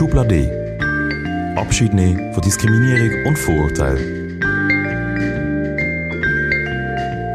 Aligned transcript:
Schublade. 0.00 0.48
Abschied 1.56 1.92
nehmen 1.92 2.32
von 2.32 2.42
Diskriminierung 2.42 3.26
und 3.26 3.38
Vorurteilen. 3.38 4.38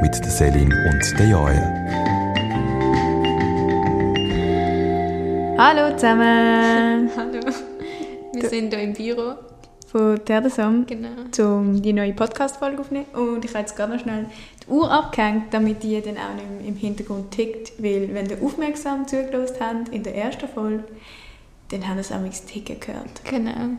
Mit 0.02 0.16
der 0.16 0.32
Selin 0.32 0.74
und 0.74 1.20
der 1.20 1.28
Joel. 1.28 1.62
Hallo 5.60 5.96
zusammen 5.96 7.12
Hallo. 7.16 7.40
Wir 8.34 8.50
sind 8.50 8.74
hier 8.74 8.82
im 8.82 8.94
Büro. 8.94 9.36
von 9.86 10.26
Terdesam, 10.26 10.88
Genau. 10.88 11.58
um 11.58 11.80
die 11.80 11.94
neue 11.94 12.14
Podcast-Folge 12.14 12.80
aufzunehmen. 12.80 13.06
Und 13.14 13.46
ich 13.46 13.52
habe 13.52 13.60
jetzt 13.60 13.76
gerade 13.76 13.94
noch 13.94 14.02
schnell 14.02 14.26
die 14.66 14.72
Uhr 14.72 14.92
abgehängt, 14.92 15.54
damit 15.54 15.84
die 15.84 16.02
dann 16.02 16.18
auch 16.18 16.34
nicht 16.34 16.68
im 16.68 16.76
Hintergrund 16.76 17.30
tickt. 17.30 17.74
Weil, 17.78 18.12
wenn 18.16 18.28
ihr 18.28 18.42
aufmerksam 18.42 19.08
zugelassen 19.08 19.58
habt 19.60 19.90
in 19.90 20.02
der 20.02 20.16
ersten 20.16 20.48
Folge, 20.48 20.84
dann 21.70 21.88
haben 21.88 21.98
es 21.98 22.12
auch 22.12 22.22
Ticken 22.48 22.80
gehört. 22.80 23.24
Genau. 23.24 23.78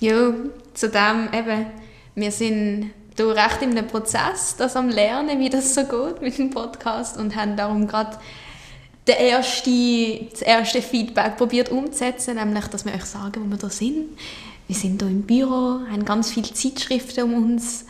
Ja, 0.00 0.32
zu 0.74 0.88
dem 0.88 1.28
eben, 1.32 1.66
wir 2.14 2.30
sind 2.30 2.92
hier 3.16 3.28
recht 3.28 3.62
in 3.62 3.70
einem 3.70 3.86
Prozess, 3.86 4.56
das 4.56 4.76
am 4.76 4.88
Lernen, 4.88 5.38
wie 5.38 5.48
das 5.48 5.74
so 5.74 5.84
geht 5.84 6.20
mit 6.20 6.38
dem 6.38 6.50
Podcast 6.50 7.16
und 7.16 7.34
haben 7.36 7.56
darum 7.56 7.86
gerade 7.86 8.18
der 9.06 9.18
erste, 9.18 10.26
das 10.30 10.42
erste 10.42 10.82
Feedback 10.82 11.36
probiert 11.36 11.70
umzusetzen, 11.70 12.36
nämlich, 12.36 12.66
dass 12.66 12.84
wir 12.84 12.92
euch 12.92 13.04
sagen, 13.04 13.42
wo 13.44 13.50
wir 13.50 13.58
da 13.58 13.70
sind. 13.70 14.18
Wir 14.66 14.76
sind 14.76 15.00
hier 15.00 15.10
im 15.10 15.22
Büro, 15.22 15.80
haben 15.88 16.04
ganz 16.04 16.32
viele 16.32 16.52
Zeitschriften 16.52 17.24
um 17.24 17.34
uns, 17.34 17.86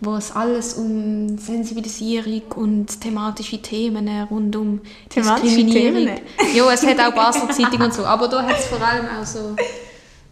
wo 0.00 0.14
es 0.14 0.30
alles 0.32 0.74
um 0.74 1.36
Sensibilisierung 1.38 2.42
und 2.56 3.00
thematische 3.00 3.60
Themen 3.60 4.08
rund 4.30 4.54
um 4.56 4.80
Thematische 5.08 5.56
Diskriminierung. 5.64 6.06
Themen? 6.06 6.54
Ja, 6.54 6.72
es 6.72 6.86
hat 6.86 7.00
auch 7.00 7.12
Basler 7.14 7.50
Zeitung 7.50 7.80
und 7.80 7.92
so, 7.94 8.04
aber 8.04 8.28
da 8.28 8.42
hat 8.44 8.58
es 8.58 8.66
vor 8.66 8.80
allem 8.80 9.06
auch 9.20 9.26
so 9.26 9.56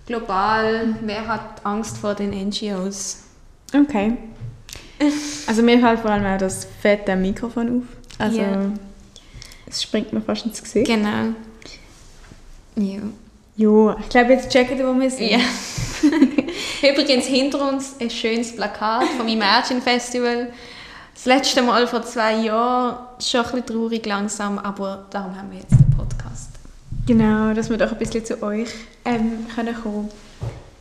global, 0.07 0.97
wer 1.03 1.27
hat 1.27 1.65
Angst 1.65 1.97
vor 1.99 2.15
den 2.15 2.31
NGOs? 2.49 3.25
Okay. 3.75 4.17
Also 5.47 5.63
mir 5.63 5.79
fällt 5.81 6.01
vor 6.01 6.11
allem 6.11 6.25
auch 6.25 6.39
das 6.39 6.67
fette 6.81 7.17
Mikrofon 7.17 7.79
auf. 7.79 7.85
Also 8.19 8.39
Ja. 8.39 8.71
es 9.67 9.83
springt 9.83 10.13
mir 10.13 10.21
fast 10.23 10.47
ins 10.47 10.63
Gesicht. 10.63 10.87
Genau. 10.87 11.35
Ja. 12.77 13.01
Jo, 13.57 13.95
ich 13.99 14.09
glaube, 14.11 14.33
jetzt 14.35 14.51
checken 14.51 14.79
wir, 14.79 14.87
wo 14.87 14.99
wir 14.99 15.11
sind. 15.11 15.31
ja. 15.31 15.39
Übrigens 16.83 17.27
hinter 17.27 17.69
uns 17.69 17.97
ein 18.01 18.11
schönes 18.11 18.55
Plakat 18.55 19.05
vom 19.17 19.29
Imagine 19.29 19.81
Festival. 19.81 20.53
Das 21.15 21.25
letzte 21.25 21.63
Mal 21.63 21.87
vor 21.87 22.03
zwei 22.03 22.35
Jahren, 22.43 22.99
schon 23.21 23.41
ein 23.41 23.47
bisschen 23.47 23.67
traurig 23.67 24.05
langsam, 24.05 24.59
aber 24.59 25.07
darum 25.11 25.37
haben 25.37 25.51
wir 25.51 25.59
jetzt 25.59 25.73
den 25.73 25.91
Podcast. 25.97 26.51
Genau, 27.07 27.55
dass 27.55 27.71
wir 27.71 27.79
doch 27.79 27.93
ein 27.93 27.99
bisschen 27.99 28.25
zu 28.25 28.43
euch 28.43 28.69
ähm, 29.05 29.47
können 29.55 29.75
kommen 29.75 30.09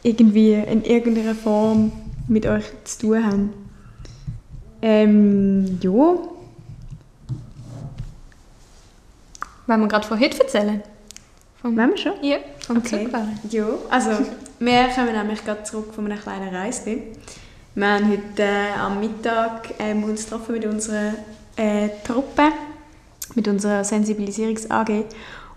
Irgendwie 0.03 0.53
in 0.53 0.83
irgendeiner 0.83 1.35
Form 1.35 1.91
mit 2.27 2.45
euch 2.45 2.65
zu 2.83 2.99
tun 2.99 3.25
haben. 3.25 3.53
Ähm, 4.81 5.79
ja. 5.81 5.91
Wollen 9.67 9.81
wir 9.81 9.87
gerade 9.87 10.07
von 10.07 10.19
heute 10.19 10.41
erzählen? 10.41 10.83
Vom, 11.61 11.77
Wollen 11.77 11.91
wir 11.91 11.97
schon? 11.97 12.13
Ja, 12.21 12.37
vom 12.59 12.77
Okay. 12.77 13.03
Zugfahren. 13.03 13.39
Ja, 13.49 13.67
also 13.89 14.11
wir 14.59 14.87
kommen 14.95 15.13
nämlich 15.13 15.43
gerade 15.43 15.63
zurück 15.63 15.93
von 15.93 16.05
einer 16.05 16.17
kleinen 16.17 16.53
Reise. 16.53 16.97
Wir 17.75 17.87
haben 17.87 18.09
heute 18.09 18.43
äh, 18.43 18.79
am 18.79 18.99
Mittag 18.99 19.73
ähm, 19.79 20.03
uns 20.03 20.25
getroffen 20.25 20.53
mit 20.53 20.65
unserer 20.65 21.13
äh, 21.57 21.89
Truppe, 22.05 22.43
mit 23.35 23.47
unserer 23.47 23.83
Sensibilisierungs-AG 23.83 25.03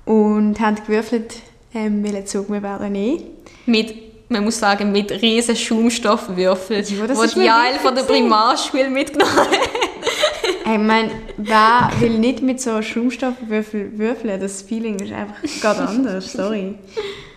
und 0.05 0.59
haben 0.59 0.77
gewürfelt, 0.77 1.37
ähm, 1.75 2.03
welchen 2.03 2.27
Zug 2.27 2.51
wir 2.51 2.63
werden 2.63 2.93
nehmen. 2.93 3.23
Mit, 3.67 4.31
man 4.31 4.43
muss 4.45 4.59
sagen, 4.59 4.91
mit 4.91 5.11
riesen 5.11 5.55
Schaumstoffwürfeln, 5.55 6.85
Ja, 6.85 7.27
die 7.27 7.41
Jael 7.41 7.79
von 7.81 7.95
der. 7.95 8.03
Primarschule 8.03 8.91
mitgenommen 8.91 9.37
hat. 9.37 9.49
Ich 10.71 10.79
meine, 10.79 11.11
wer 11.39 11.91
will 11.99 12.19
nicht 12.19 12.43
mit 12.43 12.61
so 12.61 12.83
Schaumstoffwürfel 12.83 13.99
würfeln? 13.99 14.39
Das 14.39 14.61
Feeling 14.61 14.99
ist 14.99 15.13
einfach 15.13 15.37
ganz 15.63 15.79
anders, 15.79 16.33
sorry. 16.33 16.75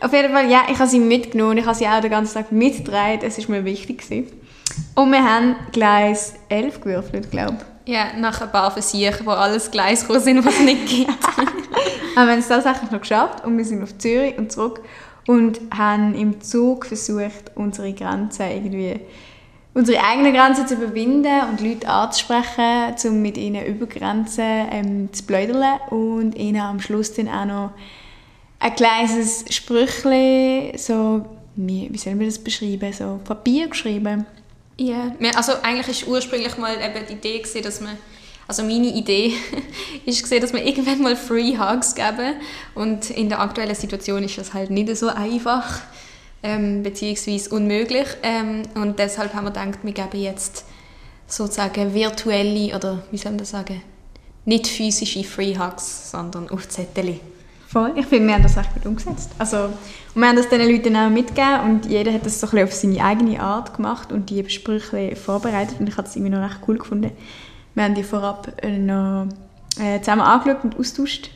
Auf 0.01 0.11
jeden 0.11 0.33
Fall, 0.33 0.49
ja, 0.51 0.63
ich 0.69 0.77
habe 0.77 0.89
sie 0.89 0.99
mitgenommen, 0.99 1.57
ich 1.57 1.65
habe 1.65 1.75
sie 1.75 1.87
auch 1.87 2.01
den 2.01 2.11
ganzen 2.11 2.33
Tag 2.33 2.51
mitgetragen, 2.51 3.21
es 3.23 3.37
war 3.37 3.55
mir 3.55 3.63
wichtig. 3.63 3.99
Gewesen. 3.99 4.27
Und 4.95 5.11
wir 5.11 5.23
haben 5.23 5.55
Gleis 5.71 6.33
11 6.49 6.81
gewürfelt, 6.81 7.31
glaube 7.31 7.57
ich. 7.85 7.93
Ja, 7.93 8.17
nach 8.17 8.41
ein 8.41 8.51
paar 8.51 8.71
Versuchen, 8.71 9.25
wo 9.25 9.31
alles 9.31 9.71
Gleis 9.71 10.01
gekommen 10.01 10.19
sind, 10.19 10.45
was 10.45 10.55
es 10.55 10.61
nicht 10.61 10.85
gibt. 10.87 11.09
Aber 12.15 12.25
wir 12.25 12.33
haben 12.33 12.39
es 12.39 12.47
tatsächlich 12.47 12.91
noch 12.91 13.01
geschafft 13.01 13.45
und 13.45 13.57
wir 13.57 13.65
sind 13.65 13.81
auf 13.81 13.97
Zürich 13.97 14.37
und 14.37 14.51
zurück 14.51 14.81
und 15.27 15.61
haben 15.75 16.15
im 16.15 16.41
Zug 16.41 16.85
versucht, 16.85 17.51
unsere 17.55 17.93
Grenzen 17.93 18.49
irgendwie, 18.49 18.99
unsere 19.73 20.03
eigenen 20.03 20.33
Grenzen 20.33 20.67
zu 20.67 20.75
überwinden 20.75 21.41
und 21.49 21.61
Leute 21.61 21.87
anzusprechen, 21.87 22.93
um 23.05 23.21
mit 23.21 23.37
ihnen 23.37 23.65
über 23.65 23.85
Grenzen 23.85 24.67
ähm, 24.71 25.09
zu 25.13 25.23
plaudern 25.23 25.79
und 25.89 26.35
ihnen 26.35 26.61
am 26.61 26.79
Schluss 26.81 27.13
dann 27.13 27.29
auch 27.29 27.45
noch 27.45 27.71
ein 28.59 28.75
kleines 28.75 29.45
Sprüchli, 29.49 30.73
so, 30.77 31.25
wie, 31.55 31.89
wie 31.91 31.97
soll 31.97 32.15
man 32.15 32.25
das 32.25 32.37
beschreiben, 32.39 32.91
so 32.93 33.19
Papier 33.23 33.67
geschrieben. 33.67 34.25
Ja, 34.77 35.11
wir- 35.19 35.35
also 35.37 35.53
eigentlich 35.63 36.05
war 36.05 36.13
ursprünglich 36.15 36.57
mal 36.57 36.73
eben 36.75 37.05
die 37.07 37.13
Idee, 37.13 37.39
gewesen, 37.39 37.63
dass 37.63 37.81
man, 37.81 37.97
also 38.47 38.63
meine 38.63 38.87
Idee 38.87 39.33
ist 40.05 40.29
dass 40.31 40.53
wir 40.53 40.65
irgendwann 40.65 41.01
mal 41.01 41.15
Free 41.15 41.57
Hugs 41.57 41.95
geben 41.95 42.35
und 42.75 43.09
in 43.09 43.29
der 43.29 43.39
aktuellen 43.39 43.75
Situation 43.75 44.23
ist 44.23 44.37
das 44.37 44.53
halt 44.53 44.69
nicht 44.69 44.95
so 44.97 45.07
einfach, 45.07 45.79
ähm, 46.43 46.83
beziehungsweise 46.83 47.49
unmöglich 47.51 48.07
ähm, 48.23 48.63
und 48.75 48.99
deshalb 48.99 49.33
haben 49.33 49.45
wir 49.45 49.51
gedacht, 49.51 49.79
wir 49.83 49.93
geben 49.93 50.19
jetzt 50.19 50.65
sozusagen 51.27 51.93
virtuelle 51.93 52.75
oder 52.75 53.03
wie 53.11 53.17
soll 53.17 53.31
man 53.31 53.39
das 53.39 53.51
sagen, 53.51 53.81
nicht 54.45 54.67
physische 54.67 55.23
Free 55.23 55.57
Hugs, 55.57 56.11
sondern 56.11 56.49
auf 56.49 56.67
Zettel. 56.67 57.19
Voll. 57.67 57.93
Ich 57.95 58.07
finde, 58.07 58.27
wir 58.27 58.33
haben 58.35 58.43
das 58.43 58.57
echt 58.57 58.73
gut 58.73 58.85
umgesetzt. 58.85 59.29
Also, 59.37 59.69
und 60.13 60.21
wir 60.21 60.27
haben 60.27 60.35
das 60.35 60.49
den 60.49 60.69
Leuten 60.69 60.93
auch 60.95 61.09
mitgegeben 61.09 61.61
und 61.61 61.85
jeder 61.85 62.11
hat 62.11 62.25
das 62.25 62.39
so 62.39 62.47
ein 62.47 62.51
bisschen 62.51 62.67
auf 62.67 62.73
seine 62.73 63.05
eigene 63.05 63.39
Art 63.39 63.73
gemacht 63.75 64.11
und 64.11 64.29
die 64.29 64.49
Sprüche 64.49 65.15
vorbereitet 65.15 65.79
und 65.79 65.87
ich 65.87 65.95
habe 65.95 66.03
das 66.03 66.15
irgendwie 66.15 66.33
noch 66.35 66.43
recht 66.43 66.59
cool 66.67 66.77
gefunden. 66.77 67.11
Wir 67.73 67.83
haben 67.83 67.95
die 67.95 68.03
vorab 68.03 68.51
noch 68.67 69.27
äh, 69.79 69.99
zusammen 70.01 70.21
angeschaut 70.21 70.65
und 70.65 70.77
austauscht. 70.77 71.29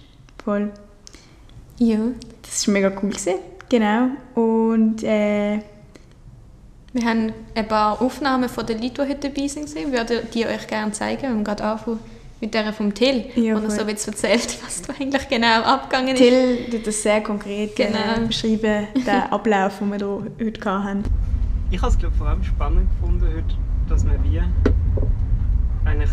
Voll. 0.43 0.71
Ja. 1.77 1.99
Das 2.41 2.67
war 2.67 2.73
mega 2.73 2.89
cool. 3.01 3.11
Gewesen. 3.11 3.35
Genau. 3.69 4.09
Und 4.35 5.03
äh, 5.03 5.59
Wir 6.93 7.03
haben 7.05 7.33
ein 7.55 7.67
paar 7.67 8.01
Aufnahmen 8.01 8.47
von 8.49 8.65
den 8.65 8.81
Leuten, 8.81 8.95
die 8.95 9.01
heute 9.01 9.29
dabei 9.29 9.47
sind. 9.47 9.67
Ich 9.75 9.91
würde 9.91 10.23
die 10.33 10.45
euch 10.45 10.67
gerne 10.67 10.91
zeigen. 10.91 11.21
Wir 11.23 11.29
haben 11.29 11.43
gerade 11.43 11.63
angefangen 11.63 11.99
mit 12.41 12.53
der 12.53 12.73
vom 12.73 12.93
Till, 12.93 13.25
Ja, 13.35 13.55
wo 13.55 13.63
er 13.63 13.71
so 13.71 13.77
voll. 13.79 13.89
jetzt 13.89 14.07
erzählt, 14.07 14.57
was 14.65 14.81
da 14.81 14.93
eigentlich 14.93 15.27
genau 15.29 15.61
abgegangen 15.63 16.09
ist. 16.15 16.19
Till 16.19 16.67
hat 16.73 16.87
das 16.87 17.01
sehr 17.01 17.21
konkret 17.21 17.75
Genau. 17.75 17.97
äh, 18.23 18.27
beschrieben, 18.27 18.87
den 18.95 19.31
Ablauf, 19.31 19.79
den 19.79 19.91
wir 19.91 19.97
hier 19.97 20.47
heute 20.47 20.83
hatten. 20.83 21.03
Ich 21.71 21.81
habe 21.81 21.91
es 21.93 22.17
vor 22.17 22.27
allem 22.27 22.43
spannend 22.43 22.87
gefunden, 22.99 23.25
heute, 23.25 23.55
dass 23.89 24.03
man 24.03 24.23
wie 24.23 24.41
eigentlich 25.85 26.09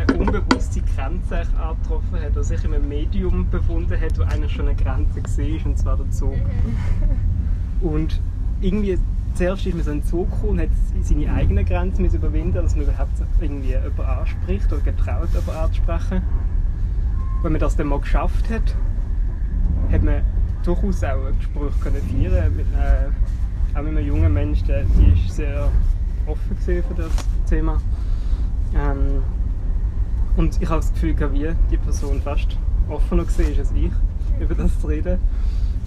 eine 0.00 0.18
unbewusste 0.18 0.80
Grenze 0.94 1.42
angetroffen 1.58 2.20
hat, 2.22 2.32
oder 2.32 2.44
sich 2.44 2.64
in 2.64 2.74
einem 2.74 2.88
Medium 2.88 3.48
befunden 3.50 4.00
hat, 4.00 4.18
wo 4.18 4.22
eigentlich 4.22 4.52
schon 4.52 4.68
eine 4.68 4.76
Grenze 4.76 5.16
war, 5.16 5.66
und 5.66 5.78
zwar 5.78 5.96
der 5.96 6.10
Zug. 6.10 6.36
Und 7.80 8.20
irgendwie 8.60 8.98
zuerst 9.34 9.66
ist 9.66 9.74
man 9.74 9.84
so 9.84 9.90
in 9.90 10.04
Zug 10.04 10.28
und 10.44 10.60
hat 10.60 10.68
seine 11.02 11.32
eigenen 11.32 11.64
Grenzen 11.64 12.02
müssen 12.02 12.16
überwinden, 12.16 12.54
dass 12.54 12.76
man 12.76 12.84
überhaupt 12.84 13.12
irgendwie 13.40 13.70
jemanden 13.70 14.00
anspricht 14.00 14.72
oder 14.72 14.82
getraut, 14.82 15.28
jemanden 15.32 15.50
anzusprechen. 15.50 16.22
Wenn 17.42 17.52
man 17.52 17.60
das 17.60 17.76
dann 17.76 17.86
mal 17.86 18.00
geschafft 18.00 18.50
hat, 18.50 18.74
hat 19.90 20.02
man 20.02 20.22
durchaus 20.62 21.02
auch 21.04 21.26
ein 21.26 21.38
Gespräch 21.38 21.80
können 21.80 22.02
führen 22.02 22.56
mit 22.56 22.66
äh, 22.74 23.08
auch 23.76 23.82
mit 23.82 23.96
einem 23.96 24.06
jungen 24.06 24.32
Menschen, 24.32 24.66
der 24.66 24.82
ist 24.82 25.36
sehr 25.36 25.70
offen 26.26 26.56
für 26.56 26.82
das 26.96 27.12
Thema. 27.48 27.80
Ähm, 28.74 29.22
und 30.36 30.60
ich 30.60 30.68
habe 30.68 30.80
das 30.80 30.92
Gefühl, 30.92 31.14
wie 31.32 31.48
die 31.70 31.76
Person 31.76 32.20
fast 32.22 32.56
offener 32.88 33.24
war 33.24 33.58
als 33.58 33.72
ich, 33.72 33.92
über 34.40 34.54
das 34.54 34.80
zu 34.80 34.86
reden. 34.86 35.18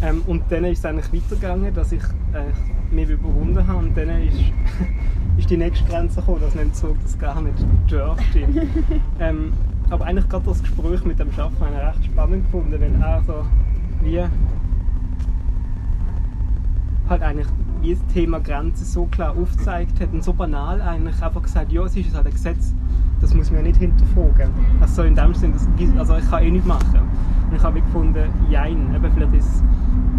Ähm, 0.01 0.21
und 0.27 0.43
dann 0.49 0.65
ist 0.65 0.79
es 0.79 0.85
eigentlich 0.85 1.13
weitergegangen, 1.13 1.73
dass 1.73 1.91
ich 1.91 2.03
äh, 2.33 2.93
mich 2.93 3.09
überwunden 3.09 3.65
habe 3.65 3.79
und 3.79 3.95
dann 3.95 4.09
ist, 4.09 4.37
ist 5.37 5.49
die 5.49 5.57
nächste 5.57 5.85
Grenze 5.85 6.19
gekommen, 6.19 6.41
dass 6.41 6.55
man 6.55 6.65
im 6.65 6.73
Zug 6.73 6.95
das 7.03 7.17
gar 7.17 7.41
nicht 7.41 7.55
dürfte. 7.89 8.39
ähm, 9.19 9.53
aber 9.89 10.05
eigentlich 10.05 10.27
gerade 10.27 10.45
das 10.45 10.61
Gespräch 10.61 11.03
mit 11.05 11.19
dem 11.19 11.29
ich 11.29 11.37
recht 11.37 12.05
spannend 12.05 12.45
gefunden, 12.45 12.79
wenn 12.79 13.01
er 13.01 13.21
so 13.23 13.45
wie 14.01 14.23
halt 17.09 17.21
eigentlich 17.21 17.47
wie 17.81 17.93
das 17.93 18.05
Thema 18.13 18.39
Grenzen 18.39 18.85
so 18.85 19.05
klar 19.05 19.35
aufgezeigt 19.37 19.99
hat 19.99 20.11
und 20.13 20.23
so 20.23 20.33
banal 20.33 20.81
eigentlich 20.81 21.21
einfach 21.21 21.41
gesagt, 21.43 21.71
ja, 21.71 21.83
es 21.83 21.95
ist 21.95 22.13
halt 22.15 22.25
ein 22.25 22.33
Gesetz, 22.33 22.73
das 23.23 23.33
muss 23.33 23.49
man 23.49 23.61
ja 23.61 23.67
nicht 23.69 23.79
hinterfragen. 23.79 24.53
Also 24.81 24.95
so 24.95 25.03
in 25.03 25.15
dem 25.15 25.33
Sinne, 25.33 25.53
das, 25.53 25.97
also 25.97 26.17
ich 26.17 26.29
kann 26.29 26.43
eh 26.43 26.51
nicht 26.51 26.65
machen. 26.65 26.99
Und 27.49 27.55
ich 27.55 27.63
habe 27.63 27.81
gefunden, 27.81 28.29
jein, 28.49 28.93
eben 28.93 29.11
vielleicht 29.13 29.33
ist 29.35 29.63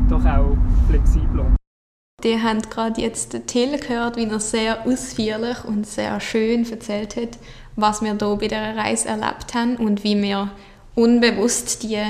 doch 0.09 0.25
auch 0.25 0.57
flexibler. 0.89 1.55
Die 2.23 2.41
haben 2.43 2.63
gerade 2.63 3.03
jetzt 3.03 3.35
den 3.35 3.47
Till 3.47 3.79
gehört, 3.79 4.17
wie 4.17 4.25
er 4.25 4.41
sehr 4.41 4.87
ausführlich 4.87 5.65
und 5.67 5.87
sehr 5.87 6.19
schön 6.21 6.69
erzählt 6.71 7.17
hat, 7.17 7.39
was 7.77 8.01
wir 8.01 8.17
hier 8.17 8.37
bei 8.37 8.49
dieser 8.49 8.75
Reise 8.75 9.09
erlebt 9.09 9.53
haben 9.55 9.77
und 9.77 10.03
wie 10.03 10.21
wir 10.23 10.49
unbewusst 10.95 11.83
die 11.83 12.01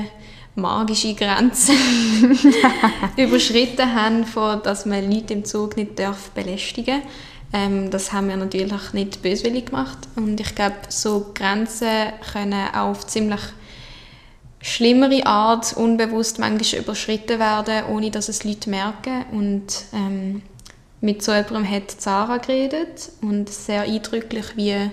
magische 0.54 1.14
Grenze 1.14 1.72
überschritten 3.16 3.92
haben, 3.92 4.24
von, 4.24 4.62
dass 4.62 4.86
man 4.86 5.10
Leute 5.10 5.34
im 5.34 5.44
Zug 5.44 5.76
nicht 5.76 5.98
darf 5.98 6.30
belästigen 6.30 7.00
darf. 7.00 7.10
Ähm, 7.54 7.88
das 7.90 8.12
haben 8.12 8.28
wir 8.28 8.36
natürlich 8.36 8.92
nicht 8.94 9.22
böswillig 9.22 9.66
gemacht 9.66 9.96
und 10.16 10.40
ich 10.40 10.56
glaube, 10.56 10.74
so 10.88 11.30
Grenzen 11.34 12.12
können 12.32 12.68
auch 12.74 12.88
auf 12.88 13.06
ziemlich 13.06 13.40
schlimmere 14.60 15.24
Art 15.24 15.72
unbewusst 15.76 16.40
manchmal 16.40 16.80
überschritten 16.80 17.38
werden, 17.38 17.84
ohne 17.92 18.10
dass 18.10 18.28
es 18.28 18.42
Leute 18.42 18.70
merken. 18.70 19.24
Und 19.30 19.84
ähm, 19.92 20.42
mit 21.00 21.22
so 21.22 21.32
jemandem 21.32 21.70
hat 21.70 21.90
Sarah 22.00 22.38
geredet 22.38 23.12
und 23.22 23.48
sehr 23.50 23.82
eindrücklich, 23.82 24.56
wie 24.56 24.90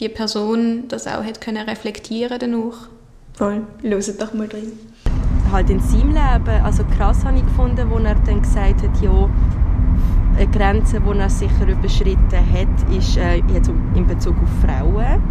die 0.00 0.08
Person 0.08 0.88
das 0.88 1.06
auch 1.06 1.22
hat 1.22 1.40
können 1.40 1.68
reflektieren 1.68 2.40
danach. 2.40 2.88
Voll, 3.34 3.62
hört 3.82 4.20
doch 4.20 4.34
mal 4.34 4.48
drin. 4.48 4.72
Halt 5.52 5.70
in 5.70 5.80
seinem 5.80 6.08
Leben, 6.08 6.64
also 6.64 6.82
krass 6.96 7.24
habe 7.24 7.36
ich 7.36 7.44
gefunden, 7.44 7.88
wo 7.88 7.98
er 7.98 8.16
dann 8.16 8.42
gesagt 8.42 8.82
hat, 8.82 9.02
ja, 9.02 9.30
eine 10.40 10.50
Grenze, 10.50 11.00
die 11.00 11.18
er 11.18 11.30
sicher 11.30 11.68
überschritten 11.68 12.32
hat, 12.32 12.96
ist 12.96 13.16
äh, 13.16 13.42
jetzt 13.52 13.70
in 13.94 14.06
Bezug 14.06 14.36
auf 14.42 14.48
Frauen 14.64 15.22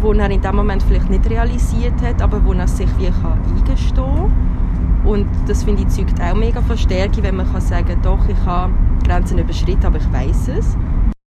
wo 0.00 0.12
er 0.12 0.30
in 0.30 0.40
dem 0.40 0.56
Moment 0.56 0.82
vielleicht 0.82 1.10
nicht 1.10 1.28
realisiert 1.28 2.00
hat, 2.02 2.20
aber 2.20 2.44
wo 2.44 2.52
er 2.52 2.68
sich 2.68 2.88
wie 2.98 3.06
kann 3.06 3.40
eingestehen 3.56 3.96
kann. 3.96 5.02
Und 5.04 5.28
das 5.48 5.64
finde 5.64 5.82
ich 5.82 5.88
zeugt 5.88 6.20
auch 6.20 6.34
mega 6.34 6.60
von 6.60 6.76
Stärke, 6.76 7.22
wenn 7.22 7.36
man 7.36 7.50
kann 7.50 7.60
sagen 7.60 7.98
doch, 8.02 8.28
ich 8.28 8.38
habe 8.44 8.72
Grenzen 9.04 9.38
überschritten, 9.38 9.86
aber 9.86 9.98
ich 9.98 10.12
weiß 10.12 10.48
es. 10.58 10.76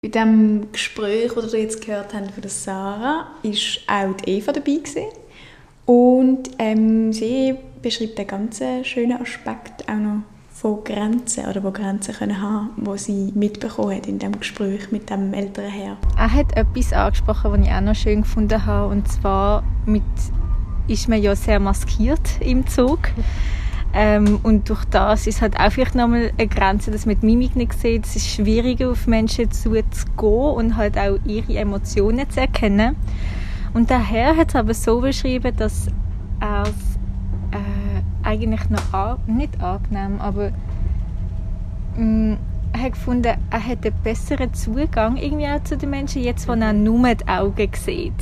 Bei 0.02 0.08
dem 0.08 0.70
Gespräch, 0.72 1.32
das 1.34 1.52
wir 1.52 1.60
jetzt 1.60 1.84
gehört 1.84 2.12
haben 2.12 2.28
von 2.28 2.42
Sarah, 2.46 3.26
ist 3.42 3.80
auch 3.86 4.14
die 4.16 4.30
Eva 4.38 4.52
dabei 4.52 4.76
gewesen. 4.76 5.06
Und 5.86 6.50
ähm, 6.58 7.12
sie 7.12 7.54
beschreibt 7.82 8.18
einen 8.18 8.28
ganz 8.28 8.62
schönen 8.82 9.20
Aspekt 9.20 9.88
auch 9.88 9.94
noch 9.94 10.22
von 10.62 10.84
Grenzen 10.84 11.46
oder 11.46 11.64
wo 11.64 11.72
Grenzen 11.72 12.14
können 12.14 12.40
haben, 12.40 12.70
wo 12.76 12.96
sie 12.96 13.32
mitbekommen 13.34 13.96
hat 13.96 14.06
in 14.06 14.20
dem 14.20 14.38
Gespräch 14.38 14.92
mit 14.92 15.10
dem 15.10 15.34
älteren 15.34 15.68
Herr. 15.68 15.96
Er 16.16 16.32
hat 16.32 16.56
etwas 16.56 16.92
angesprochen, 16.92 17.50
was 17.50 17.66
ich 17.66 17.72
auch 17.72 17.80
noch 17.80 17.96
schön 17.96 18.22
gefunden 18.22 18.64
habe, 18.64 18.92
und 18.92 19.08
zwar 19.08 19.64
mit 19.86 20.04
ist 20.86 21.08
man 21.08 21.20
ja 21.20 21.34
sehr 21.34 21.58
maskiert 21.58 22.40
im 22.40 22.64
Zug. 22.68 23.00
Ähm, 23.92 24.38
und 24.44 24.68
durch 24.68 24.84
das 24.84 25.26
ist 25.26 25.42
halt 25.42 25.58
auch 25.58 25.72
vielleicht 25.72 25.96
nochmal 25.96 26.30
eine 26.38 26.46
Grenze, 26.46 26.92
dass 26.92 27.06
man 27.06 27.18
die 27.20 27.26
Mimik 27.26 27.56
nicht 27.56 27.72
sieht. 27.72 28.06
Es 28.06 28.14
ist 28.14 28.28
schwieriger, 28.28 28.90
auf 28.90 29.08
Menschen 29.08 29.50
zuzugehen 29.50 30.54
und 30.54 30.76
halt 30.76 30.96
auch 30.96 31.18
ihre 31.26 31.56
Emotionen 31.56 32.30
zu 32.30 32.40
erkennen. 32.40 32.94
Und 33.74 33.90
der 33.90 33.98
Herr 34.00 34.36
hat 34.36 34.50
es 34.50 34.54
aber 34.54 34.74
so 34.74 35.00
beschrieben, 35.00 35.56
dass 35.56 35.88
er 36.40 36.64
eigentlich 38.32 38.68
noch 38.70 38.92
an, 38.92 39.18
nicht 39.26 39.62
angenehm, 39.62 40.20
aber 40.20 40.52
mh, 41.96 42.04
mm, 42.04 42.38
er 42.72 42.80
hat 42.80 42.92
gefunden, 42.92 43.36
er 43.50 43.66
hat 43.66 43.84
einen 43.84 43.94
besseren 44.02 44.54
Zugang 44.54 45.16
irgendwie 45.16 45.46
auch 45.46 45.62
zu 45.62 45.76
den 45.76 45.90
Menschen, 45.90 46.22
jetzt 46.22 46.48
wo 46.48 46.52
er 46.52 46.72
nur 46.72 47.14
die 47.14 47.28
Augen 47.28 47.70
sieht. 47.74 48.12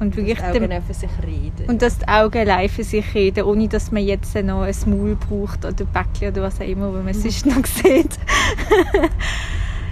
Und 0.00 0.16
wirklich 0.16 0.38
dass 0.38 0.52
die 0.52 0.60
Augen 0.60 0.82
für 0.82 0.94
sich 0.94 1.10
reden. 1.24 1.70
Und 1.70 1.80
dass 1.80 1.98
die 1.98 2.08
Augen 2.08 2.38
allein 2.38 2.68
für 2.68 2.82
sich 2.82 3.14
reden, 3.14 3.44
ohne 3.44 3.68
dass 3.68 3.92
man 3.92 4.04
jetzt 4.04 4.34
noch 4.34 4.62
ein 4.62 4.74
Maul 4.86 5.14
braucht 5.14 5.64
oder 5.64 5.84
Bäckchen 5.84 6.32
oder 6.32 6.42
was 6.42 6.60
auch 6.60 6.66
immer, 6.66 6.88
wo 6.88 6.96
man 6.96 7.06
mhm. 7.06 7.12
sonst 7.14 7.46
noch 7.46 7.64
sieht. 7.66 8.18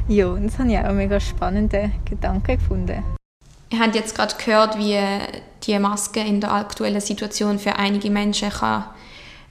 ja, 0.08 0.26
und 0.26 0.46
das 0.46 0.58
habe 0.58 0.72
ich 0.72 0.78
auch 0.78 0.84
einen 0.84 0.96
mega 0.96 1.20
spannenden 1.20 1.92
Gedanken 2.04 2.58
gefunden. 2.58 3.04
Ihr 3.72 3.78
habt 3.78 3.94
jetzt 3.94 4.16
gerade 4.16 4.34
gehört, 4.44 4.76
wie 4.76 4.98
die 5.62 5.78
Maske 5.78 6.18
in 6.18 6.40
der 6.40 6.54
aktuellen 6.54 7.00
Situation 7.00 7.60
für 7.60 7.76
einige 7.76 8.10
Menschen 8.10 8.50
kann 8.50 8.86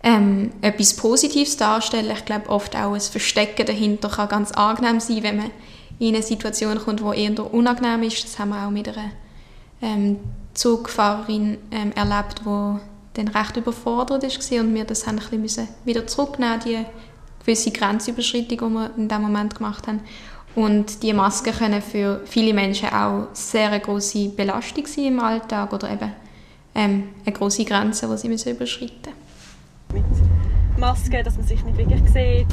ähm, 0.03 0.51
etwas 0.61 0.95
Positives 0.95 1.57
darstellen. 1.57 2.11
Ich 2.13 2.25
glaube, 2.25 2.49
oft 2.49 2.75
auch 2.75 2.93
ein 2.93 3.01
Verstecken 3.01 3.65
dahinter 3.65 4.09
kann 4.09 4.29
ganz 4.29 4.51
angenehm 4.51 4.99
sein, 4.99 5.23
wenn 5.23 5.37
man 5.37 5.51
in 5.99 6.15
eine 6.15 6.23
Situation 6.23 6.77
kommt, 6.79 7.01
die 7.01 7.23
eher 7.23 7.53
unangenehm 7.53 8.03
ist. 8.03 8.23
Das 8.23 8.39
haben 8.39 8.49
wir 8.49 8.65
auch 8.65 8.71
mit 8.71 8.87
einer 8.87 9.11
ähm, 9.81 10.17
Zugfahrerin 10.53 11.57
ähm, 11.71 11.91
erlebt, 11.93 12.41
die 12.45 12.79
dann 13.15 13.27
recht 13.27 13.57
überfordert 13.57 14.23
war 14.23 14.59
und 14.61 14.73
wir 14.73 14.85
das 14.85 15.05
haben 15.05 15.19
ein 15.19 15.41
bisschen 15.41 15.67
wieder 15.83 16.07
zurücknehmen, 16.07 16.59
die 16.65 16.85
gewisse 17.39 17.71
Grenzüberschreitung, 17.71 18.57
die 18.57 18.73
wir 18.75 18.91
in 18.95 19.07
diesem 19.09 19.23
Moment 19.23 19.55
gemacht 19.55 19.87
haben. 19.87 20.01
Und 20.55 21.03
die 21.03 21.13
Masken 21.13 21.53
können 21.53 21.81
für 21.81 22.21
viele 22.25 22.53
Menschen 22.53 22.89
auch 22.89 23.27
sehr 23.33 23.67
eine 23.67 23.79
grosse 23.79 24.29
Belastung 24.29 24.85
sein 24.87 25.05
im 25.05 25.19
Alltag 25.19 25.71
oder 25.73 25.91
eben 25.91 26.11
ähm, 26.75 27.09
eine 27.25 27.35
grosse 27.35 27.65
Grenze, 27.65 28.07
die 28.07 28.37
sie 28.37 28.51
überschreiten 28.51 29.13
müssen 29.13 29.28
mit 29.93 30.03
Maske, 30.77 31.23
dass 31.23 31.35
man 31.35 31.45
sich 31.45 31.63
nicht 31.63 31.77
wirklich 31.77 32.01
sieht, 32.09 32.47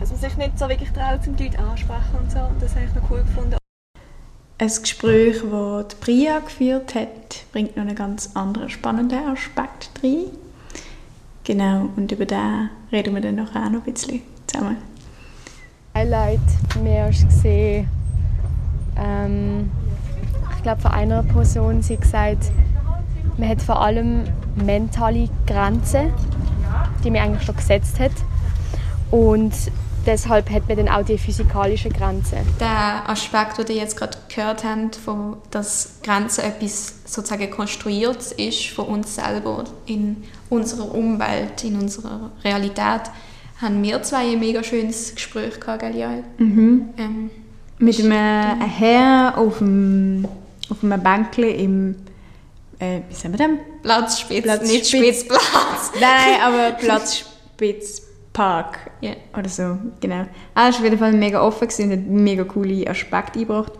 dass 0.00 0.10
man 0.10 0.20
sich 0.20 0.36
nicht 0.36 0.58
so 0.58 0.68
wirklich 0.68 0.90
traut, 0.90 1.24
zum 1.24 1.36
Leute 1.36 1.58
ansprechen 1.58 2.18
und 2.20 2.30
so. 2.30 2.38
Und 2.38 2.62
das 2.62 2.74
habe 2.74 2.84
ich 2.86 2.94
noch 2.94 3.10
cool 3.10 3.22
gefunden. 3.22 3.56
Ein 4.58 4.68
Gespräch, 4.68 5.42
das 5.42 5.88
die 5.88 5.96
Priya 6.00 6.38
geführt 6.38 6.94
hat, 6.94 7.44
bringt 7.52 7.76
noch 7.76 7.82
einen 7.82 7.96
ganz 7.96 8.30
anderen 8.34 8.70
spannenden 8.70 9.28
Aspekt 9.28 9.90
rein. 10.02 10.26
Genau, 11.42 11.88
und 11.96 12.10
über 12.12 12.24
den 12.24 12.70
reden 12.90 13.14
wir 13.14 13.20
dann 13.20 13.34
nachher 13.34 13.66
auch 13.66 13.70
noch 13.70 13.86
ein 13.86 13.92
bisschen 13.92 14.22
zusammen. 14.46 14.76
Highlight 15.94 16.40
mehr 16.82 17.06
hast 17.06 17.24
gesehen, 17.24 17.88
ähm, 18.96 19.70
ich 20.56 20.62
glaube 20.62 20.80
von 20.80 20.90
einer 20.92 21.22
Person, 21.22 21.82
sie 21.82 21.94
hat 21.94 22.02
gesagt, 22.02 22.52
man 23.38 23.48
hat 23.48 23.62
vor 23.62 23.80
allem 23.80 24.24
mentale 24.64 25.28
Grenzen, 25.46 26.12
die 27.02 27.10
man 27.10 27.22
eigentlich 27.22 27.42
schon 27.42 27.56
gesetzt 27.56 27.98
hat. 27.98 28.12
Und 29.10 29.52
deshalb 30.06 30.50
hat 30.50 30.68
man 30.68 30.76
dann 30.76 30.88
auch 30.88 31.04
die 31.04 31.18
physikalische 31.18 31.88
Grenze. 31.88 32.36
Der 32.60 33.08
Aspekt, 33.08 33.58
den 33.58 33.76
ihr 33.76 33.82
jetzt 33.82 33.96
gerade 33.96 34.16
gehört 34.34 34.64
habt, 34.64 34.96
von, 34.96 35.36
dass 35.50 36.00
Grenzen 36.02 36.44
etwas 36.44 36.94
sozusagen 37.04 37.50
konstruiert 37.50 38.32
ist 38.32 38.68
von 38.68 38.86
uns 38.86 39.14
selber 39.14 39.64
in 39.86 40.24
unserer 40.50 40.94
Umwelt, 40.94 41.64
in 41.64 41.78
unserer 41.78 42.30
Realität, 42.42 43.02
haben 43.60 43.82
wir 43.82 44.02
zwei 44.02 44.32
ein 44.32 44.40
mega 44.40 44.62
schönes 44.62 45.14
Gespräch 45.14 45.60
gehabt, 45.60 45.80
gell, 45.80 46.24
mhm. 46.38 46.88
ähm, 46.98 47.30
Mit 47.78 48.00
einem 48.00 48.60
Herr 48.60 49.38
auf 49.38 49.62
einem, 49.62 50.26
auf 50.70 50.82
einem 50.82 51.02
Bänkchen 51.02 51.44
im 51.44 51.96
äh, 52.84 53.02
wie 53.08 53.14
sagen 53.14 53.34
wir 53.34 53.38
denn? 53.38 53.58
Platzspitz, 53.82 54.42
Platz 54.42 54.70
nicht 54.70 54.86
Spitzplatz. 54.86 55.92
Nein, 56.00 56.40
aber 56.42 56.72
Platzspitzpark 56.78 58.90
yeah. 59.02 59.16
oder 59.36 59.48
so, 59.48 59.78
genau. 60.00 60.26
Er 60.54 60.54
war 60.54 60.68
auf 60.68 60.82
jeden 60.82 60.98
Fall 60.98 61.12
mega 61.12 61.42
offen 61.42 61.68
und 61.68 61.92
hat 61.92 62.06
mega 62.06 62.44
coole 62.44 62.88
Aspekte 62.88 63.38
eingebracht 63.38 63.72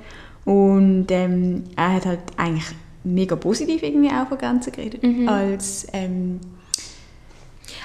und 0.44 1.06
ähm, 1.10 1.64
er 1.76 1.94
hat 1.94 2.06
halt 2.06 2.20
eigentlich 2.36 2.66
mega 3.04 3.36
positiv 3.36 3.82
irgendwie 3.82 4.10
auch 4.10 4.28
von 4.28 4.38
Grenzen 4.38 4.72
geredet, 4.72 5.02
mhm. 5.02 5.28
als 5.28 5.86
ähm, 5.92 6.40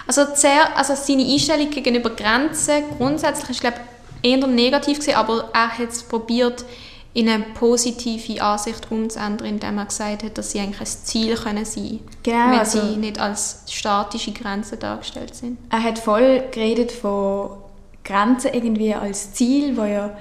also, 0.08 0.26
sehr, 0.34 0.76
also 0.76 0.96
seine 0.96 1.24
Einstellung 1.24 1.70
gegenüber 1.70 2.10
Grenzen 2.10 2.84
grundsätzlich 2.98 3.52
ist 3.52 3.62
glaube 3.62 3.78
eher 4.22 4.46
negativ 4.48 5.00
gewesen, 5.00 5.16
aber 5.16 5.50
er 5.54 5.78
hat 5.78 5.90
es 5.90 6.04
probiert 6.04 6.66
in 7.14 7.28
eine 7.28 7.44
positive 7.56 8.42
Ansicht 8.42 8.92
umzuändern, 8.92 9.48
indem 9.48 9.78
er 9.78 9.86
gesagt 9.86 10.24
hat, 10.24 10.38
dass 10.38 10.52
sie 10.52 10.60
eigentlich 10.60 10.80
ein 10.80 10.86
Ziel 10.86 11.36
können 11.36 11.66
sein 11.66 11.84
können, 11.84 12.00
genau, 12.24 12.52
wenn 12.52 12.60
also, 12.60 12.82
sie 12.82 12.98
nicht 12.98 13.20
als 13.20 13.64
statische 13.68 14.32
Grenzen 14.32 14.80
dargestellt 14.80 15.34
sind. 15.34 15.58
Er 15.70 15.84
hat 15.84 15.98
voll 15.98 16.44
geredet 16.52 16.92
von 16.92 17.58
Grenzen 18.04 18.54
irgendwie 18.54 18.94
als 18.94 19.34
Ziel, 19.34 19.76
wo 19.76 19.84
ja 19.84 20.16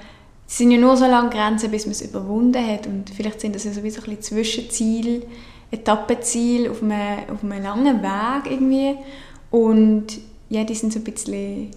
es 0.48 0.56
sind 0.56 0.70
ja 0.70 0.78
nur 0.78 0.96
so 0.96 1.04
lange 1.04 1.28
Grenzen, 1.28 1.70
bis 1.70 1.84
man 1.84 1.92
es 1.92 2.00
überwunden 2.00 2.66
hat 2.66 2.86
und 2.86 3.10
vielleicht 3.10 3.40
sind 3.40 3.54
das 3.54 3.64
ja 3.64 3.72
sowieso 3.72 4.00
ein 4.00 4.16
bisschen 4.16 4.22
Zwischenziel, 4.22 5.26
Etappenziel 5.70 6.70
auf 6.70 6.82
einem, 6.82 7.18
auf 7.30 7.44
einem 7.44 7.62
langen 7.62 8.02
Weg 8.02 8.50
irgendwie 8.50 8.96
und 9.50 10.06
ja, 10.48 10.64
die 10.64 10.74
sind 10.74 10.94
so 10.94 11.00
ein 11.00 11.04
bisschen 11.04 11.70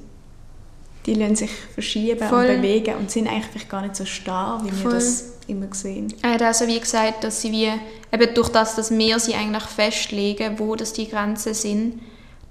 die 1.06 1.16
lassen 1.16 1.36
sich 1.36 1.52
verschieben 1.74 2.28
Voll. 2.28 2.46
und 2.46 2.62
bewegen 2.62 2.96
und 2.96 3.10
sind 3.10 3.28
eigentlich 3.28 3.68
gar 3.68 3.82
nicht 3.82 3.96
so 3.96 4.06
starr, 4.06 4.62
wie 4.64 4.72
Voll. 4.72 4.92
wir 4.92 5.00
das 5.00 5.34
immer 5.48 5.68
sehen. 5.74 6.14
Er 6.22 6.34
hat 6.34 6.42
also 6.42 6.68
wie 6.68 6.80
gesagt, 6.80 7.24
dass 7.24 7.42
sie 7.42 7.52
wie, 7.52 7.72
eben 8.12 8.34
durch 8.34 8.50
das, 8.50 8.76
dass 8.76 8.92
wir 8.92 9.20
sie 9.20 9.34
eigentlich 9.34 9.64
festlegen, 9.64 10.60
wo 10.60 10.76
das 10.76 10.94
die 10.94 11.10
Grenzen 11.10 11.54
sind, 11.54 12.02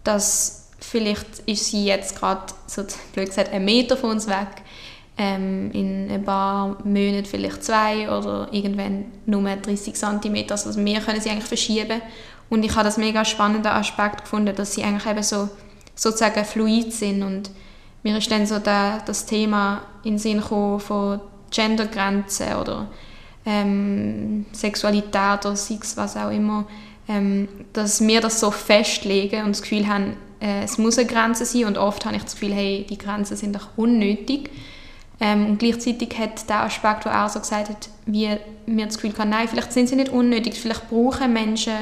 dass 0.05 0.69
vielleicht 0.81 1.41
ist 1.47 1.67
sie 1.67 1.85
jetzt 1.85 2.19
gerade, 2.19 2.53
so 2.67 2.83
blöd 3.13 3.29
gesagt, 3.29 3.53
einen 3.53 3.65
Meter 3.65 3.97
von 3.97 4.11
uns 4.11 4.27
weg, 4.27 4.49
ähm, 5.19 5.71
in 5.73 6.11
ein 6.11 6.25
paar 6.25 6.79
Monaten 6.85 7.27
vielleicht 7.27 7.63
zwei 7.63 8.09
oder 8.11 8.49
irgendwann 8.53 9.07
nur 9.27 9.43
30 9.43 9.95
cm. 9.95 10.47
Also 10.51 10.83
wir 10.83 11.01
können 11.01 11.21
sie 11.21 11.31
eigentlich 11.31 11.45
verschieben. 11.45 12.01
Und 12.49 12.65
ich 12.65 12.75
habe 12.75 12.85
das 12.85 12.97
mega 12.97 13.25
spannenden 13.25 13.71
Aspekt 13.71 14.23
gefunden, 14.23 14.57
dass 14.57 14.75
sie 14.75 14.83
eigentlich 14.83 15.07
eben 15.07 15.23
so 15.23 15.49
sozusagen 15.95 16.45
fluid 16.45 16.93
sind 16.93 17.23
und 17.23 17.51
mir 18.03 18.17
ist 18.17 18.31
dann 18.31 18.47
so 18.47 18.59
da, 18.59 19.01
das 19.05 19.27
Thema 19.27 19.83
in 20.05 20.13
den 20.13 20.19
Sinn 20.19 20.41
gekommen 20.41 20.81
von 20.81 21.21
Gendergrenzen 21.51 22.55
oder 22.57 22.89
ähm, 23.45 24.47
Sexualität 24.53 25.45
oder 25.45 25.57
Sex, 25.57 25.97
was 25.97 26.17
auch 26.17 26.31
immer, 26.31 26.67
ähm, 27.09 27.49
dass 27.73 28.01
wir 28.01 28.21
das 28.21 28.41
so 28.41 28.51
festlegen 28.51 29.45
und 29.45 29.51
das 29.51 29.63
Gefühl 29.63 29.89
haben, 29.89 30.17
äh, 30.41 30.65
es 30.65 30.79
muss 30.79 30.99
eine 30.99 31.07
Grenze 31.07 31.45
sein. 31.45 31.65
Und 31.65 31.79
oft 31.79 32.05
habe 32.05 32.17
ich 32.17 32.23
das 32.23 32.35
Gefühl, 32.35 32.55
hey, 32.55 32.87
die 32.89 32.99
Grenzen 32.99 33.37
sind 33.37 33.55
doch 33.55 33.69
unnötig. 33.77 34.51
Ähm, 35.21 35.47
und 35.47 35.59
gleichzeitig 35.59 36.19
hat 36.19 36.49
der 36.49 36.63
Aspekt, 36.63 37.05
wo 37.05 37.11
er 37.11 37.29
so 37.29 37.41
gesagt 37.41 37.69
hat, 37.69 37.89
wie 38.07 38.31
mir 38.67 38.87
das 38.87 38.97
Gefühl 38.97 39.13
kann, 39.13 39.29
nein, 39.29 39.49
vielleicht 39.49 39.73
sind 39.73 39.89
sie 39.89 39.97
nicht 39.97 40.11
unnötig, 40.11 40.55
vielleicht 40.55 40.89
brauchen 40.89 41.33
Menschen 41.33 41.75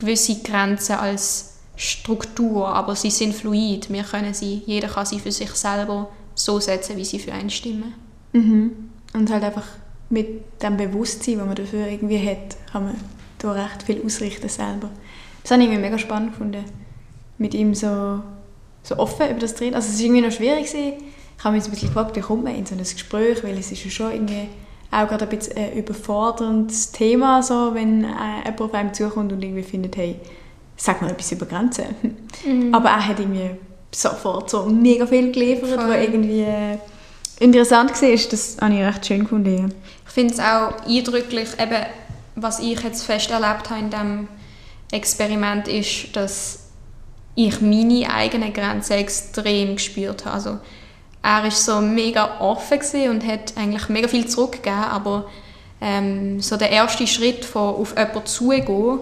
gewisse 0.00 0.42
Grenzen 0.42 0.96
als 0.96 1.53
Struktur, 1.76 2.68
aber 2.68 2.94
sie 2.94 3.10
sind 3.10 3.34
fluid. 3.34 3.90
Wir 3.90 4.04
können 4.04 4.34
sie, 4.34 4.62
jeder 4.66 4.88
kann 4.88 5.06
sie 5.06 5.18
für 5.18 5.32
sich 5.32 5.50
selber 5.50 6.08
so 6.34 6.60
setzen, 6.60 6.96
wie 6.96 7.04
sie 7.04 7.18
für 7.18 7.32
einen 7.32 7.50
stimmen. 7.50 7.94
Mhm. 8.32 8.72
Und 9.12 9.30
halt 9.30 9.44
einfach 9.44 9.66
mit 10.10 10.62
dem 10.62 10.76
Bewusstsein, 10.76 11.38
das 11.38 11.46
man 11.46 11.56
dafür 11.56 11.86
irgendwie 11.86 12.18
hat, 12.18 12.56
kann 12.70 12.84
man 12.84 12.96
da 13.38 13.52
recht 13.52 13.82
viel 13.82 14.02
ausrichten 14.04 14.48
selber. 14.48 14.90
Das 15.42 15.50
habe 15.50 15.62
ich 15.62 15.68
irgendwie 15.68 15.82
mega 15.82 15.98
spannend 15.98 16.32
gefunden, 16.32 16.64
mit 17.38 17.54
ihm 17.54 17.74
so, 17.74 18.20
so 18.82 18.96
offen 18.96 19.30
über 19.30 19.40
das 19.40 19.56
zu 19.56 19.64
reden. 19.64 19.74
Also 19.74 19.88
es 19.88 19.98
war 19.98 20.04
irgendwie 20.04 20.22
noch 20.22 20.32
schwierig. 20.32 20.66
Gewesen. 20.66 20.94
Ich 21.36 21.44
habe 21.44 21.56
mich 21.56 21.64
ein 21.64 21.70
bisschen 21.70 21.88
gefragt, 21.88 22.16
wie 22.16 22.20
kommt 22.20 22.44
man 22.44 22.54
in 22.54 22.64
so 22.64 22.74
ein 22.74 22.78
Gespräch, 22.78 23.42
weil 23.42 23.58
es 23.58 23.70
ist 23.72 23.84
ja 23.84 23.90
schon 23.90 24.12
irgendwie 24.12 24.48
auch 24.90 25.08
gerade 25.08 25.24
ein 25.24 25.36
bisschen 25.36 25.56
ein 25.56 25.72
überforderndes 25.72 26.92
Thema, 26.92 27.42
so, 27.42 27.74
wenn 27.74 28.04
äh, 28.04 28.44
jemand 28.44 28.60
auf 28.60 28.74
einem 28.74 28.94
zukommt 28.94 29.32
und 29.32 29.42
irgendwie 29.42 29.64
findet, 29.64 29.96
hey, 29.96 30.20
sag 30.76 31.02
mal 31.02 31.10
etwas 31.10 31.32
über 31.32 31.46
Grenzen. 31.46 31.86
Mhm. 32.44 32.74
Aber 32.74 32.88
er 32.90 33.06
hat 33.06 33.20
irgendwie 33.20 33.50
sofort 33.90 34.50
so 34.50 34.66
mega 34.66 35.06
viel 35.06 35.32
geliefert, 35.32 35.80
Voll. 35.80 35.88
was 35.88 36.02
irgendwie 36.02 36.42
äh, 36.42 36.78
interessant 37.38 37.90
war. 37.90 38.16
Das 38.30 38.56
habe 38.60 38.74
ich 38.74 38.80
recht 38.80 39.06
schön 39.06 39.20
gefunden. 39.20 39.74
Ich 40.06 40.12
finde 40.12 40.34
es 40.34 40.40
auch 40.40 40.86
eindrücklich, 40.86 41.48
eben, 41.58 41.86
was 42.36 42.60
ich 42.60 42.80
jetzt 42.80 43.04
fest 43.04 43.30
erlebt 43.30 43.70
habe 43.70 43.80
in 43.80 43.90
diesem 43.90 44.28
Experiment, 44.90 45.68
ist, 45.68 46.14
dass 46.14 46.60
ich 47.34 47.60
meine 47.60 48.12
eigenen 48.12 48.52
Grenzen 48.52 48.92
extrem 48.94 49.74
gespürt 49.76 50.24
habe. 50.24 50.34
Also, 50.34 50.58
er 51.22 51.42
war 51.42 51.50
so 51.50 51.80
mega 51.80 52.40
offen 52.40 52.80
und 53.08 53.26
hat 53.26 53.54
eigentlich 53.56 53.88
mega 53.88 54.08
viel 54.08 54.26
zurückgegeben, 54.26 54.84
aber 54.84 55.26
ähm, 55.80 56.40
so 56.40 56.56
der 56.56 56.70
erste 56.70 57.06
Schritt 57.06 57.44
von 57.44 57.74
auf 57.74 57.96
jemanden 57.96 58.26
zugehen, 58.26 59.00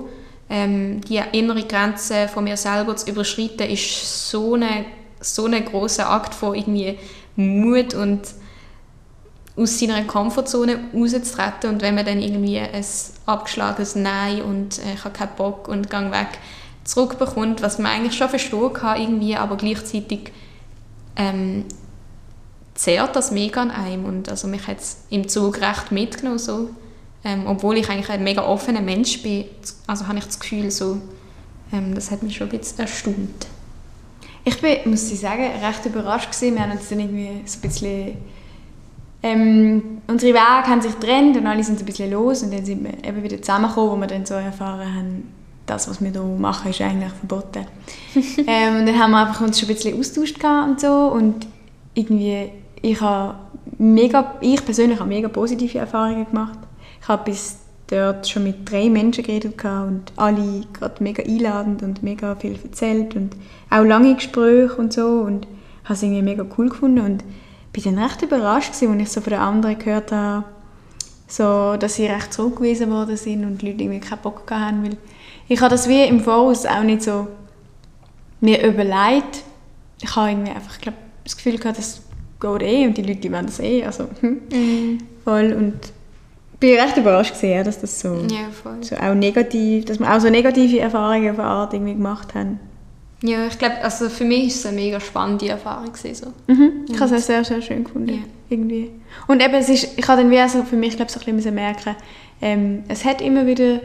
ähm, 0.52 1.00
die 1.00 1.20
innere 1.32 1.62
Grenze 1.62 2.28
von 2.28 2.44
mir 2.44 2.58
selber 2.58 2.94
zu 2.94 3.10
überschreiten, 3.10 3.70
ist 3.70 4.30
so 4.30 4.54
ein 4.54 4.84
so 5.18 5.46
eine 5.46 5.62
großer 5.62 6.10
Akt 6.10 6.34
von 6.34 6.54
irgendwie 6.54 6.98
Mut 7.36 7.94
und 7.94 8.20
aus 9.56 9.78
seiner 9.78 10.02
Komfortzone 10.04 10.78
rauszutreten 10.94 11.70
und 11.70 11.82
wenn 11.82 11.94
man 11.94 12.04
dann 12.04 12.20
irgendwie 12.20 12.58
ein 12.58 12.84
abgeschlagenes 13.26 13.94
Nein 13.94 14.42
und 14.42 14.78
äh, 14.78 14.94
ich 14.94 15.04
habe 15.04 15.16
keinen 15.16 15.36
Bock 15.36 15.68
und 15.68 15.88
gang 15.88 16.12
weg 16.12 16.38
zurückbekommt, 16.84 17.62
was 17.62 17.78
man 17.78 17.92
eigentlich 17.92 18.16
schon 18.16 18.28
verstehen 18.28 18.72
kann 18.72 19.00
irgendwie, 19.00 19.36
aber 19.36 19.56
gleichzeitig 19.56 20.32
ähm, 21.16 21.64
zehrt 22.74 23.14
das 23.14 23.30
mega 23.30 23.62
an 23.62 23.70
einem 23.70 24.04
und 24.04 24.28
also 24.28 24.48
mich 24.48 24.66
hat 24.66 24.80
es 24.80 24.98
im 25.08 25.28
Zug 25.28 25.60
recht 25.60 25.92
mitgenommen 25.92 26.38
so. 26.38 26.70
Ähm, 27.24 27.46
obwohl 27.46 27.78
ich 27.78 27.88
eigentlich 27.88 28.10
ein 28.10 28.24
mega 28.24 28.42
offener 28.44 28.80
Mensch 28.80 29.22
bin, 29.22 29.44
also 29.86 30.08
habe 30.08 30.18
ich 30.18 30.24
das 30.24 30.40
Gefühl 30.40 30.70
so, 30.70 30.98
ähm, 31.72 31.94
das 31.94 32.10
hat 32.10 32.22
mich 32.22 32.36
schon 32.36 32.50
ein 32.50 32.58
bisschen 32.58 32.80
erstaunt. 32.80 33.46
Ich 34.44 34.60
bin, 34.60 34.78
muss 34.86 35.10
ich 35.10 35.20
sagen, 35.20 35.44
recht 35.64 35.86
überrascht 35.86 36.32
gewesen. 36.32 36.56
Wir 36.56 36.62
haben 36.62 36.72
uns 36.72 36.88
dann 36.88 36.98
irgendwie 36.98 37.42
so 37.44 37.58
ein 37.58 37.60
bisschen 37.62 38.16
ähm, 39.22 40.02
unsere 40.08 40.34
Wege 40.34 40.66
haben 40.66 40.82
sich 40.82 40.98
getrennt 40.98 41.36
und 41.36 41.46
alle 41.46 41.62
sind 41.62 41.78
ein 41.78 41.84
bisschen 41.84 42.10
los 42.10 42.42
und 42.42 42.52
dann 42.52 42.64
sind 42.64 42.82
wir 42.82 42.92
eben 43.04 43.22
wieder 43.22 43.40
zusammengekommen, 43.40 43.90
wo 43.92 43.96
wir 44.00 44.08
dann 44.08 44.26
so 44.26 44.34
erfahren 44.34 44.94
haben, 44.94 45.32
das, 45.64 45.88
was 45.88 46.02
wir 46.02 46.10
hier 46.10 46.22
machen, 46.22 46.70
ist 46.70 46.80
eigentlich 46.80 47.12
verboten. 47.12 47.66
ähm, 48.46 48.80
und 48.80 48.86
dann 48.86 48.98
haben 48.98 49.12
wir 49.12 49.18
einfach 49.18 49.40
uns 49.42 49.60
schon 49.60 49.68
ein 49.68 49.76
bisschen 49.76 49.98
austauscht 49.98 50.42
und 50.42 50.80
so 50.80 51.12
und 51.12 51.46
irgendwie, 51.94 52.50
ich 52.80 53.00
habe 53.00 53.36
mega, 53.78 54.34
ich 54.40 54.64
persönlich 54.64 54.98
habe 54.98 55.08
mega 55.08 55.28
positive 55.28 55.78
Erfahrungen 55.78 56.26
gemacht. 56.26 56.58
Ich 57.02 57.08
habe 57.08 57.24
bis 57.24 57.56
dort 57.88 58.28
schon 58.28 58.44
mit 58.44 58.70
drei 58.70 58.88
Menschen 58.88 59.24
geredet 59.24 59.62
und 59.64 60.12
alle 60.16 60.62
gerade 60.72 61.02
mega 61.02 61.22
einladend 61.22 61.82
und 61.82 62.02
mega 62.02 62.34
viel 62.36 62.58
erzählt 62.62 63.14
und 63.16 63.36
auch 63.70 63.84
lange 63.84 64.14
Gespräche 64.14 64.74
und 64.76 64.92
so 64.92 65.06
und 65.06 65.46
habe 65.84 65.94
es 65.94 66.02
irgendwie 66.02 66.22
mega 66.22 66.46
cool 66.56 66.68
gefunden 66.68 67.00
und 67.00 67.24
bin 67.72 67.84
dann 67.84 67.98
recht 67.98 68.22
überrascht 68.22 68.70
als 68.70 68.82
ich 68.82 69.08
so 69.10 69.20
von 69.20 69.32
den 69.32 69.40
anderen 69.40 69.78
gehört 69.78 70.12
habe, 70.12 70.44
so, 71.26 71.76
dass 71.76 71.96
sie 71.96 72.06
recht 72.06 72.32
zurückgewiesen 72.32 72.90
worden 72.90 73.16
sind 73.16 73.44
und 73.44 73.60
die 73.60 73.70
Leute 73.70 73.82
irgendwie 73.82 74.00
keinen 74.00 74.22
Bock 74.22 74.50
haben, 74.50 74.84
weil 74.84 74.96
ich 75.48 75.60
habe 75.60 75.70
das 75.70 75.88
wie 75.88 76.04
im 76.04 76.20
Voraus 76.20 76.66
auch 76.66 76.82
nicht 76.82 77.02
so 77.02 77.26
mir 78.40 78.62
überlegt. 78.62 79.42
Ich 80.02 80.14
habe 80.14 80.30
irgendwie 80.30 80.52
einfach, 80.52 80.78
glaub, 80.80 80.94
das 81.24 81.36
Gefühl 81.36 81.58
gehabt, 81.58 81.78
das 81.78 82.02
geht 82.40 82.62
eh 82.62 82.86
und 82.86 82.96
die 82.96 83.02
Leute 83.02 83.20
die 83.20 83.32
wollen 83.32 83.46
das 83.46 83.60
eh, 83.60 83.84
also 83.84 84.08
hm, 84.20 84.40
mhm. 84.50 84.98
voll 85.24 85.52
und 85.52 85.78
bin 86.62 86.78
recht 86.78 86.96
überrascht 86.96 87.32
gesehen, 87.32 87.64
dass 87.64 87.80
das 87.80 88.00
so, 88.00 88.24
ja, 88.30 88.46
so 88.80 88.96
auch 88.96 89.14
negativ, 89.14 89.84
dass 89.84 89.98
wir 89.98 90.10
auch 90.10 90.20
so 90.20 90.30
negative 90.30 90.78
Erfahrungen 90.78 91.30
auf 91.32 91.38
eine 91.38 91.48
Art 91.48 91.74
irgendwie 91.74 91.94
gemacht 91.94 92.34
haben. 92.34 92.60
Ja, 93.20 93.46
ich 93.46 93.58
glaube, 93.58 93.82
also 93.82 94.08
für 94.08 94.24
mich 94.24 94.46
ist 94.46 94.56
es 94.56 94.66
eine 94.66 94.76
mega 94.76 95.00
spannende 95.00 95.48
Erfahrung 95.48 95.92
gewesen, 95.92 96.14
so. 96.14 96.52
Mhm. 96.52 96.86
Ich 96.88 97.00
habe 97.00 97.14
es 97.14 97.26
sehr, 97.26 97.44
sehr 97.44 97.62
schön 97.62 97.84
gefunden, 97.84 98.14
ja. 98.14 98.20
irgendwie. 98.48 98.90
Und 99.26 99.42
eben, 99.42 99.54
es 99.54 99.68
ist, 99.68 99.96
ich 99.96 100.08
habe 100.08 100.22
dann 100.22 100.30
wie 100.30 100.38
also 100.38 100.62
für 100.62 100.76
mich, 100.76 100.96
glaube 100.96 101.10
so 101.10 101.20
ein 101.20 101.36
bisschen 101.36 101.54
merken, 101.54 101.96
ähm, 102.40 102.84
es 102.88 103.04
hat 103.04 103.20
immer 103.20 103.46
wieder 103.46 103.80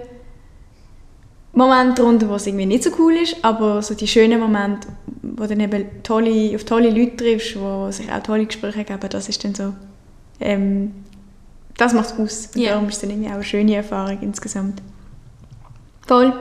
Momente 1.53 2.01
darunter, 2.01 2.29
wo 2.29 2.35
es 2.35 2.45
irgendwie 2.45 2.67
nicht 2.67 2.83
so 2.83 2.91
cool 2.99 3.13
ist, 3.15 3.37
aber 3.43 3.81
so 3.81 3.95
die 3.95 4.07
schönen 4.07 4.39
Momente, 4.39 4.87
wo 5.23 5.45
dann 5.45 5.59
eben 5.59 5.85
tolle, 6.03 6.55
auf 6.55 6.63
tolle 6.63 6.91
Leute 6.91 7.17
triffst, 7.17 7.59
wo 7.59 7.89
sich 7.91 8.11
auch 8.11 8.21
tolle 8.21 8.45
Gespräche 8.45 8.83
geben, 8.83 9.09
das 9.09 9.29
ist 9.29 9.43
dann 9.43 9.55
so, 9.55 9.73
ähm, 10.39 10.91
das 11.77 11.93
macht 11.93 12.11
es 12.11 12.19
aus. 12.19 12.49
Und 12.55 12.61
yeah. 12.61 12.73
darum 12.73 12.89
ist 12.89 12.95
es 12.95 13.01
dann 13.01 13.11
irgendwie 13.11 13.29
auch 13.29 13.35
eine 13.35 13.43
schöne 13.43 13.75
Erfahrung 13.75 14.17
insgesamt. 14.21 14.81
Voll. 16.05 16.33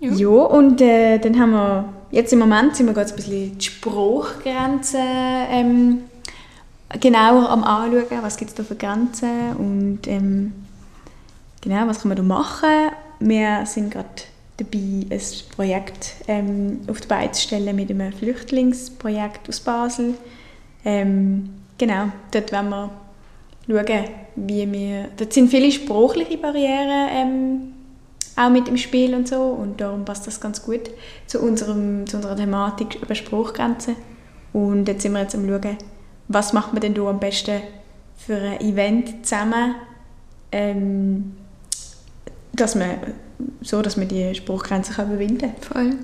Ja, 0.00 0.12
ja 0.12 0.28
und 0.28 0.80
äh, 0.80 1.18
dann 1.18 1.38
haben 1.40 1.52
wir, 1.52 1.88
jetzt 2.10 2.32
im 2.32 2.38
Moment 2.38 2.76
sind 2.76 2.86
wir 2.86 2.94
gerade 2.94 3.10
ein 3.10 3.16
bisschen 3.16 3.58
die 3.58 3.64
Spruchgrenzen 3.64 5.00
ähm, 5.00 5.98
genauer 7.00 7.48
am 7.50 7.64
anschauen, 7.64 8.22
was 8.22 8.36
gibt 8.36 8.50
es 8.50 8.54
da 8.56 8.62
für 8.62 8.76
Grenzen 8.76 9.56
und 9.58 10.06
ähm, 10.06 10.52
genau, 11.60 11.86
was 11.86 12.00
kann 12.00 12.08
man 12.08 12.16
da 12.16 12.22
machen. 12.22 12.90
Wir 13.20 13.66
sind 13.66 13.90
gerade 13.90 14.08
dabei, 14.56 15.06
ein 15.10 15.20
Projekt 15.54 16.14
ähm, 16.26 16.80
auf 16.88 17.00
die 17.00 17.08
Beine 17.08 17.32
zu 17.32 17.42
stellen 17.42 17.76
mit 17.76 17.90
einem 17.90 18.12
Flüchtlingsprojekt 18.12 19.48
aus 19.48 19.60
Basel. 19.60 20.14
Ähm, 20.84 21.50
genau, 21.76 22.10
dort 22.30 22.52
wollen 22.52 22.68
wir 22.70 22.90
schauen, 23.68 24.04
wie 24.36 24.70
wir... 24.72 25.08
Dort 25.16 25.32
sind 25.32 25.50
viele 25.50 25.70
sprachliche 25.70 26.38
Barrieren 26.38 27.08
ähm, 27.12 27.60
auch 28.36 28.50
mit 28.50 28.68
im 28.68 28.76
Spiel 28.76 29.14
und 29.14 29.28
so 29.28 29.42
und 29.42 29.80
darum 29.80 30.04
passt 30.04 30.26
das 30.26 30.40
ganz 30.40 30.62
gut 30.62 30.90
zu, 31.26 31.40
unserem, 31.40 32.06
zu 32.06 32.16
unserer 32.16 32.36
Thematik 32.36 32.96
über 33.02 33.14
Spruchgrenzen. 33.14 33.96
Und 34.52 34.86
jetzt 34.88 35.02
sind 35.02 35.12
wir 35.12 35.20
jetzt 35.20 35.34
am 35.34 35.46
schauen, 35.46 35.76
was 36.28 36.52
macht 36.52 36.72
man 36.72 36.80
denn 36.80 36.94
da 36.94 37.02
am 37.08 37.20
besten 37.20 37.60
für 38.16 38.36
ein 38.36 38.60
Event 38.60 39.26
zusammen, 39.26 39.74
ähm, 40.52 41.36
dass 42.52 42.74
man, 42.74 42.90
so 43.60 43.82
dass 43.82 43.96
man 43.96 44.08
die 44.08 44.34
Spruchgrenzen 44.34 44.94
kann 44.94 45.08
überwinden 45.08 45.52
kann. 45.52 45.54
Voll. 45.60 45.94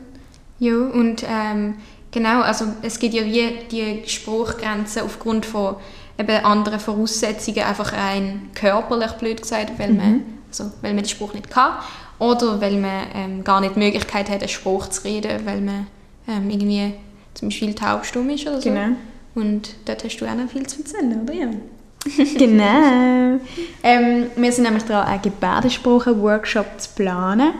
Ja, 0.58 0.76
und 0.76 1.24
ähm, 1.28 1.74
genau, 2.10 2.40
also 2.42 2.66
es 2.82 2.98
gibt 2.98 3.14
ja 3.14 3.24
wie 3.24 3.58
die 3.70 4.08
Spruchgrenzen 4.08 5.02
aufgrund 5.02 5.46
von 5.46 5.76
eben 6.18 6.44
anderen 6.44 6.80
Voraussetzungen, 6.80 7.64
einfach 7.64 7.92
rein 7.92 8.50
körperlich 8.54 9.12
blöd 9.12 9.42
gesagt, 9.42 9.78
weil, 9.78 9.90
mhm. 9.90 9.96
man, 9.96 10.22
also, 10.48 10.64
weil 10.80 10.94
man 10.94 11.04
den 11.04 11.08
Spruch 11.08 11.34
nicht 11.34 11.50
kann 11.50 11.74
oder 12.18 12.60
weil 12.60 12.76
man 12.76 13.06
ähm, 13.14 13.44
gar 13.44 13.60
nicht 13.60 13.74
die 13.76 13.80
Möglichkeit 13.80 14.28
hat, 14.30 14.40
einen 14.40 14.48
Spruch 14.48 14.88
zu 14.88 15.04
reden, 15.04 15.44
weil 15.44 15.60
man 15.60 15.86
ähm, 16.28 16.48
irgendwie 16.50 16.94
zum 17.34 17.48
Beispiel 17.48 17.74
taubstumm 17.74 18.30
ist 18.30 18.46
oder 18.46 18.60
so. 18.60 18.70
Genau. 18.70 18.96
Und 19.34 19.74
dort 19.84 20.04
hast 20.04 20.16
du 20.18 20.26
auch 20.26 20.34
noch 20.34 20.48
viel 20.48 20.66
zu 20.66 20.80
erzählen, 20.80 21.22
oder 21.22 21.34
ja? 21.34 21.48
genau. 22.38 23.40
Ähm, 23.82 24.26
wir 24.36 24.52
sind 24.52 24.64
nämlich 24.64 24.84
dran, 24.84 25.06
einen 25.06 25.22
Gebärdensprache-Workshop 25.22 26.66
zu 26.78 26.90
planen. 26.94 27.52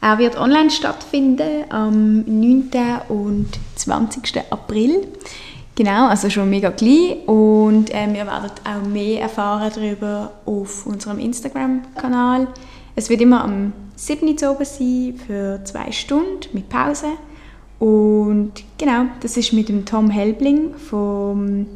Er 0.00 0.18
wird 0.18 0.36
online 0.36 0.70
stattfinden 0.70 1.64
am 1.70 2.20
9. 2.26 2.70
und 3.08 3.48
20. 3.76 4.42
April. 4.50 5.06
Genau, 5.76 6.08
also 6.08 6.30
schon 6.30 6.48
mega 6.48 6.70
klein. 6.70 7.18
Und 7.26 7.90
äh, 7.94 8.06
wir 8.08 8.26
werden 8.26 8.50
auch 8.64 8.88
mehr 8.88 9.20
erfahren 9.20 9.70
darüber 9.74 10.32
auf 10.46 10.86
unserem 10.86 11.18
Instagram-Kanal. 11.18 12.48
Es 12.94 13.10
wird 13.10 13.20
immer 13.20 13.44
am 13.44 13.74
7. 13.94 14.26
Uhr 14.26 14.64
sein 14.64 15.14
für 15.26 15.60
zwei 15.64 15.92
Stunden 15.92 16.48
mit 16.54 16.70
Pause. 16.70 17.08
Und 17.78 18.52
genau, 18.78 19.04
das 19.20 19.36
ist 19.36 19.52
mit 19.52 19.68
dem 19.68 19.84
Tom 19.84 20.08
Helbling 20.08 20.74
vom 20.76 21.66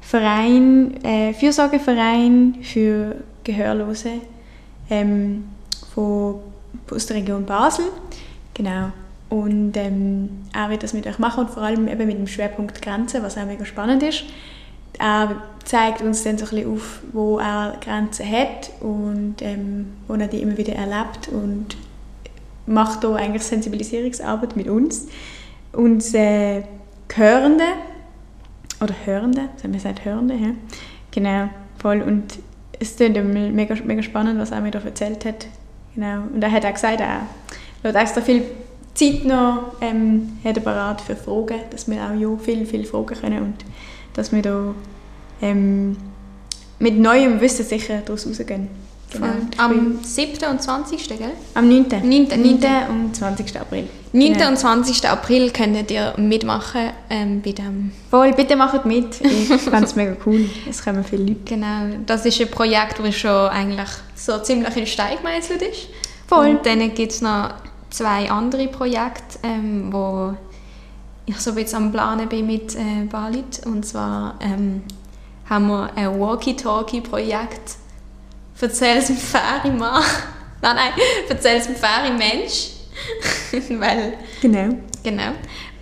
Verein, 0.00 1.02
äh, 1.04 1.32
Fürsorgeverein 1.32 2.56
für 2.60 3.14
Gehörlose 3.44 4.14
ähm, 4.90 5.44
von, 5.94 6.40
aus 6.90 7.06
der 7.06 7.18
Region 7.18 7.46
Basel. 7.46 7.84
Genau. 8.52 8.90
Und 9.34 9.76
ähm, 9.76 10.28
er 10.54 10.70
wird 10.70 10.84
das 10.84 10.92
mit 10.92 11.08
euch 11.08 11.18
machen 11.18 11.46
und 11.46 11.50
vor 11.50 11.64
allem 11.64 11.88
eben 11.88 12.06
mit 12.06 12.16
dem 12.16 12.28
Schwerpunkt 12.28 12.80
Grenzen, 12.80 13.20
was 13.24 13.36
auch 13.36 13.44
mega 13.44 13.64
spannend 13.64 14.04
ist. 14.04 14.22
Er 14.96 15.42
zeigt 15.64 16.02
uns 16.02 16.22
dann 16.22 16.38
so 16.38 16.44
ein 16.44 16.50
bisschen 16.50 16.72
auf, 16.72 17.00
wo 17.12 17.38
er 17.40 17.76
Grenzen 17.80 18.30
hat 18.30 18.70
und 18.80 19.34
ähm, 19.40 19.94
wo 20.06 20.14
er 20.14 20.28
die 20.28 20.40
immer 20.40 20.56
wieder 20.56 20.74
erlebt 20.76 21.30
und 21.32 21.76
macht 22.66 23.02
da 23.02 23.16
eigentlich 23.16 23.42
Sensibilisierungsarbeit 23.42 24.54
mit 24.54 24.68
uns. 24.68 25.08
Uns 25.72 26.14
äh, 26.14 26.62
Hörende, 27.12 27.64
oder 28.80 28.94
Hörende, 29.04 29.48
sagen 29.56 29.72
wir 29.72 29.80
sagt 29.80 30.04
Hörende, 30.04 30.34
ja? 30.34 30.50
genau, 31.10 31.48
voll. 31.78 32.02
Und 32.02 32.38
es 32.78 32.94
klingt 32.94 33.16
mega, 33.52 33.74
mega 33.84 34.02
spannend, 34.02 34.38
was 34.38 34.52
er 34.52 34.60
mir 34.60 34.70
da 34.70 34.78
erzählt 34.78 35.24
hat. 35.24 35.48
Genau. 35.96 36.22
Und 36.32 36.40
er 36.40 36.52
hat 36.52 36.64
auch 36.64 36.72
gesagt, 36.72 37.00
er 37.00 37.22
hat 37.82 37.96
extra 37.96 38.20
viel 38.20 38.44
Zeit 38.94 39.24
noch 39.24 39.72
ähm, 39.80 40.38
hat 40.44 40.56
er 40.56 40.62
parat 40.62 41.00
für 41.00 41.16
Fragen, 41.16 41.60
dass 41.70 41.88
wir 41.88 42.02
auch 42.02 42.14
ja 42.18 42.36
viel, 42.36 42.64
viel 42.64 42.84
fragen 42.84 43.16
können 43.20 43.42
und 43.42 43.56
dass 44.14 44.32
wir 44.32 44.42
da 44.42 44.74
ähm, 45.42 45.96
mit 46.78 46.98
neuem 46.98 47.40
Wissen 47.40 47.64
sicher 47.64 48.02
daraus 48.04 48.26
rausgehen. 48.26 48.68
Genau. 49.12 49.26
Am 49.58 49.98
7. 50.02 50.48
und 50.50 50.62
20. 50.62 51.08
gell? 51.08 51.30
Am 51.54 51.68
9. 51.68 51.86
9. 52.02 52.28
9. 52.28 52.88
und 52.88 53.14
20. 53.14 53.60
April. 53.60 53.88
9. 54.12 54.32
Genau. 54.32 54.48
und 54.48 54.58
20. 54.58 55.08
April 55.08 55.50
könnt 55.50 55.90
ihr 55.90 56.14
mitmachen 56.16 56.90
ähm, 57.10 57.40
bei 57.42 57.52
dem. 57.52 57.92
Voll, 58.10 58.32
bitte 58.32 58.56
macht 58.56 58.84
mit. 58.84 59.20
Ich 59.20 59.48
fände 59.62 59.84
es 59.84 59.94
mega 59.94 60.16
cool. 60.26 60.48
Es 60.68 60.82
kommen 60.84 61.04
viele 61.04 61.24
Leute. 61.24 61.40
Genau, 61.44 61.96
das 62.06 62.26
ist 62.26 62.40
ein 62.40 62.50
Projekt, 62.50 62.98
das 62.98 63.14
schon 63.14 63.48
eigentlich 63.48 63.90
so 64.16 64.38
ziemlich 64.38 64.76
in 64.76 64.86
Stein 64.86 65.16
gemeißelt 65.18 65.62
ist. 65.62 65.88
Voll. 66.26 66.48
Und 66.48 66.66
dann 66.66 66.92
gibt 66.94 67.12
es 67.12 67.20
noch 67.20 67.50
zwei 67.94 68.28
andere 68.28 68.66
Projekte, 68.68 69.38
ähm, 69.44 69.92
wo 69.92 70.34
ich 71.26 71.38
so 71.38 71.50
ein 71.50 71.56
bisschen 71.56 71.84
am 71.84 71.92
Planen 71.92 72.28
bin 72.28 72.46
mit 72.46 72.74
äh, 72.74 73.04
Balit. 73.08 73.64
Und 73.64 73.86
zwar 73.86 74.34
ähm, 74.40 74.82
haben 75.48 75.68
wir 75.68 75.90
ein 75.94 76.20
Walkie-Talkie-Projekt 76.20 77.76
«Erzähl 78.60 78.96
es 78.96 79.06
dem 79.06 79.16
Fährimann». 79.16 80.02
nein, 80.62 80.76
nein, 80.76 80.92
«Erzähl 81.28 81.58
es 81.58 81.66
dem 81.66 81.76
Fährimensch». 81.76 82.70
Weil 83.80 84.14
Genau. 84.40 84.74
Genau. 85.02 85.32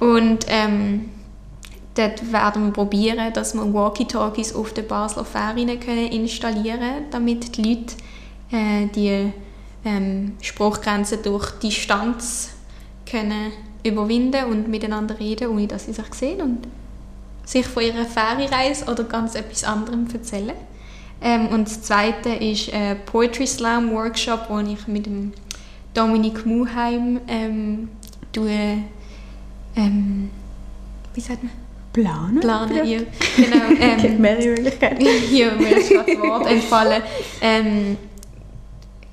Und 0.00 0.44
ähm, 0.48 1.10
dort 1.94 2.32
werden 2.32 2.66
wir 2.66 2.72
probieren, 2.72 3.32
dass 3.32 3.54
wir 3.54 3.72
Walkie-Talkies 3.72 4.54
auf 4.54 4.74
den 4.74 4.86
Basler 4.86 5.24
können 5.24 6.08
installieren 6.08 6.80
können, 6.80 7.10
damit 7.10 7.56
die 7.56 7.62
Leute 7.62 7.94
äh, 8.50 8.86
die 8.94 9.32
ähm, 9.84 10.34
Spruchgrenzen 10.40 11.22
durch 11.22 11.50
Distanz 11.58 12.50
können 13.10 13.52
überwinden 13.84 14.44
und 14.44 14.68
miteinander 14.68 15.18
reden, 15.18 15.48
ohne 15.48 15.66
dass 15.66 15.86
sie 15.86 15.92
sich 15.92 16.14
sehen 16.14 16.40
und 16.40 16.66
sich 17.44 17.66
von 17.66 17.82
ihrer 17.82 18.04
Ferienreise 18.04 18.86
oder 18.90 19.04
ganz 19.04 19.34
etwas 19.34 19.64
anderem 19.64 20.06
erzählen. 20.12 20.54
Ähm, 21.20 21.48
und 21.48 21.68
das 21.68 21.82
Zweite 21.82 22.30
ist 22.30 22.72
ein 22.72 23.04
Poetry 23.06 23.46
Slam 23.46 23.92
Workshop, 23.92 24.46
wo 24.48 24.58
ich 24.58 24.86
mit 24.86 25.06
dem 25.06 25.32
Dominik 25.94 26.46
Muheim 26.46 27.20
ähm, 27.28 27.88
tue, 28.32 28.78
ähm, 29.76 30.30
wie 31.14 31.20
sagt 31.20 31.42
man? 31.42 31.52
Planen? 31.92 32.40
Planen, 32.40 32.86
ja. 32.86 33.00
Genau. 33.36 33.56
Ähm, 33.78 34.20
mehrere 34.20 34.48
Möglichkeiten. 34.48 35.04
ja, 35.30 35.50
mir 35.52 35.76
ist 35.76 35.92
das 35.92 36.06
Wort 36.18 36.46
entfallen. 36.46 37.02
Ähm, 37.40 37.98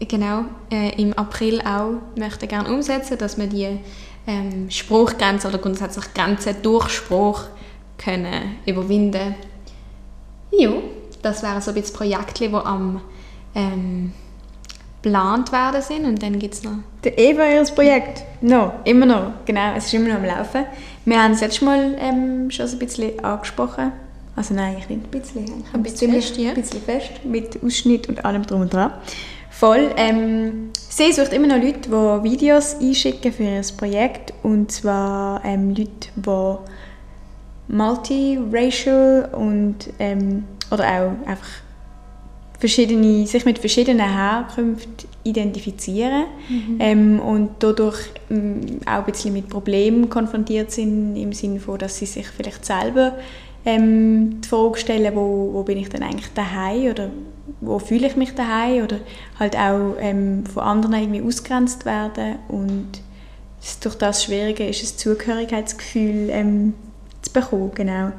genau, 0.07 0.45
äh, 0.71 1.01
im 1.01 1.13
April 1.13 1.62
auch 1.62 1.93
möchte 2.17 2.45
ich 2.45 2.49
gerne 2.49 2.73
umsetzen, 2.73 3.17
dass 3.17 3.38
wir 3.38 3.47
die 3.47 3.79
ähm, 4.27 4.69
Spruchgrenzen 4.69 5.49
oder 5.49 5.59
grundsätzlich 5.59 6.13
Grenzen 6.13 6.55
durch 6.62 6.89
Spruch 6.89 7.43
können 7.97 8.57
überwinden. 8.65 9.35
Ja, 10.51 10.71
das 11.21 11.43
wären 11.43 11.62
so 11.62 11.71
ein 11.71 11.75
bisschen 11.75 11.95
Projekte, 11.95 12.47
die 12.47 12.53
am 12.53 13.01
ähm, 13.55 14.13
geplant 15.01 15.51
werden 15.51 15.81
sind 15.81 16.05
und 16.05 16.21
dann 16.21 16.39
gibt 16.39 16.53
es 16.55 16.63
noch 16.63 16.73
Der 17.03 17.17
Eva, 17.17 17.45
ihr 17.45 17.63
Projekt. 17.73 18.23
No, 18.41 18.73
immer 18.83 19.05
noch. 19.05 19.31
Genau, 19.45 19.73
es 19.75 19.85
ist 19.85 19.93
immer 19.93 20.09
noch 20.09 20.15
am 20.15 20.25
Laufen. 20.25 20.65
Wir 21.05 21.21
haben 21.23 21.31
es 21.33 21.41
letztes 21.41 21.62
Mal 21.62 21.95
ähm, 21.99 22.51
schon 22.51 22.67
so 22.67 22.75
ein 22.75 22.79
bisschen 22.79 23.19
angesprochen. 23.23 23.91
Also 24.35 24.53
nein, 24.53 24.73
eigentlich 24.75 24.89
nicht 24.89 25.05
ein 25.05 25.09
bisschen. 25.12 25.63
Ein 25.73 25.83
bisschen 25.83 25.97
ziemlich- 25.97 26.25
fest, 26.27 26.38
ja. 26.38 26.49
Ein 26.49 26.55
bisschen 26.55 26.81
fest, 26.81 27.12
mit 27.25 27.59
Ausschnitt 27.63 28.07
und 28.09 28.23
allem 28.25 28.45
drum 28.45 28.62
und 28.62 28.73
dran. 28.73 28.93
Voll. 29.60 29.91
Ähm, 29.98 30.69
sie 30.74 31.12
sucht 31.12 31.34
immer 31.34 31.48
noch 31.48 31.62
Leute, 31.62 31.89
die 31.89 32.32
Videos 32.32 32.78
einschicken 32.80 33.34
für 33.34 33.43
ihr 33.43 33.62
Projekt. 33.76 34.34
Und 34.41 34.72
zwar 34.72 35.43
ähm, 35.43 35.76
Leute, 35.76 36.08
die 36.15 37.74
multiracial 37.74 39.28
und 39.34 39.76
ähm, 40.00 40.45
oder 40.72 40.86
auch 40.86 41.28
einfach 41.28 41.50
verschiedene, 42.58 43.28
sich 43.28 43.43
mit 43.43 43.60
verschiedenen 43.60 44.10
Herkünften 44.10 45.10
identifizieren 45.24 46.28
ähm, 46.80 47.19
und 47.19 47.52
dadurch 47.60 48.00
ähm, 48.30 48.62
auch 48.86 49.00
ein 49.00 49.06
bisschen 49.06 49.34
mit 49.34 49.50
Problemen 49.50 50.10
konfrontiert 50.10 50.72
sind, 50.72 51.17
im 51.17 51.34
Sinne 51.34 51.60
von, 51.60 51.78
dass 51.78 51.98
sie 51.98 52.06
sich 52.06 52.28
vielleicht 52.28 52.65
selber 52.65 53.17
ähm, 53.65 54.41
die 54.41 54.48
Frage 54.48 54.78
stellen, 54.78 55.15
wo, 55.15 55.52
wo 55.54 55.63
bin 55.63 55.78
ich 55.78 55.89
denn 55.89 56.04
eigentlich 56.04 56.32
daheim 56.34 56.91
oder 56.91 57.10
wo 57.62 57.80
fühle 57.80 58.08
ich 58.08 58.15
mich 58.15 58.36
daheim 58.36 58.84
oder 58.84 58.98
halt 59.38 59.56
auch 59.56 59.95
ähm, 60.00 60.45
von 60.45 60.63
anderen 60.63 60.95
irgendwie 60.95 61.22
ausgrenzt 61.22 61.86
werden 61.86 62.36
und 62.48 63.02
es 63.62 63.80
durch 63.80 63.95
das 63.95 64.24
Schwierige 64.24 64.67
ist, 64.67 64.82
ein 64.82 64.98
Zugehörigkeitsgefühl 64.98 66.30
ähm, 66.30 66.74
zu 67.22 67.32
bekommen, 67.34 67.72
genau. 67.76 68.12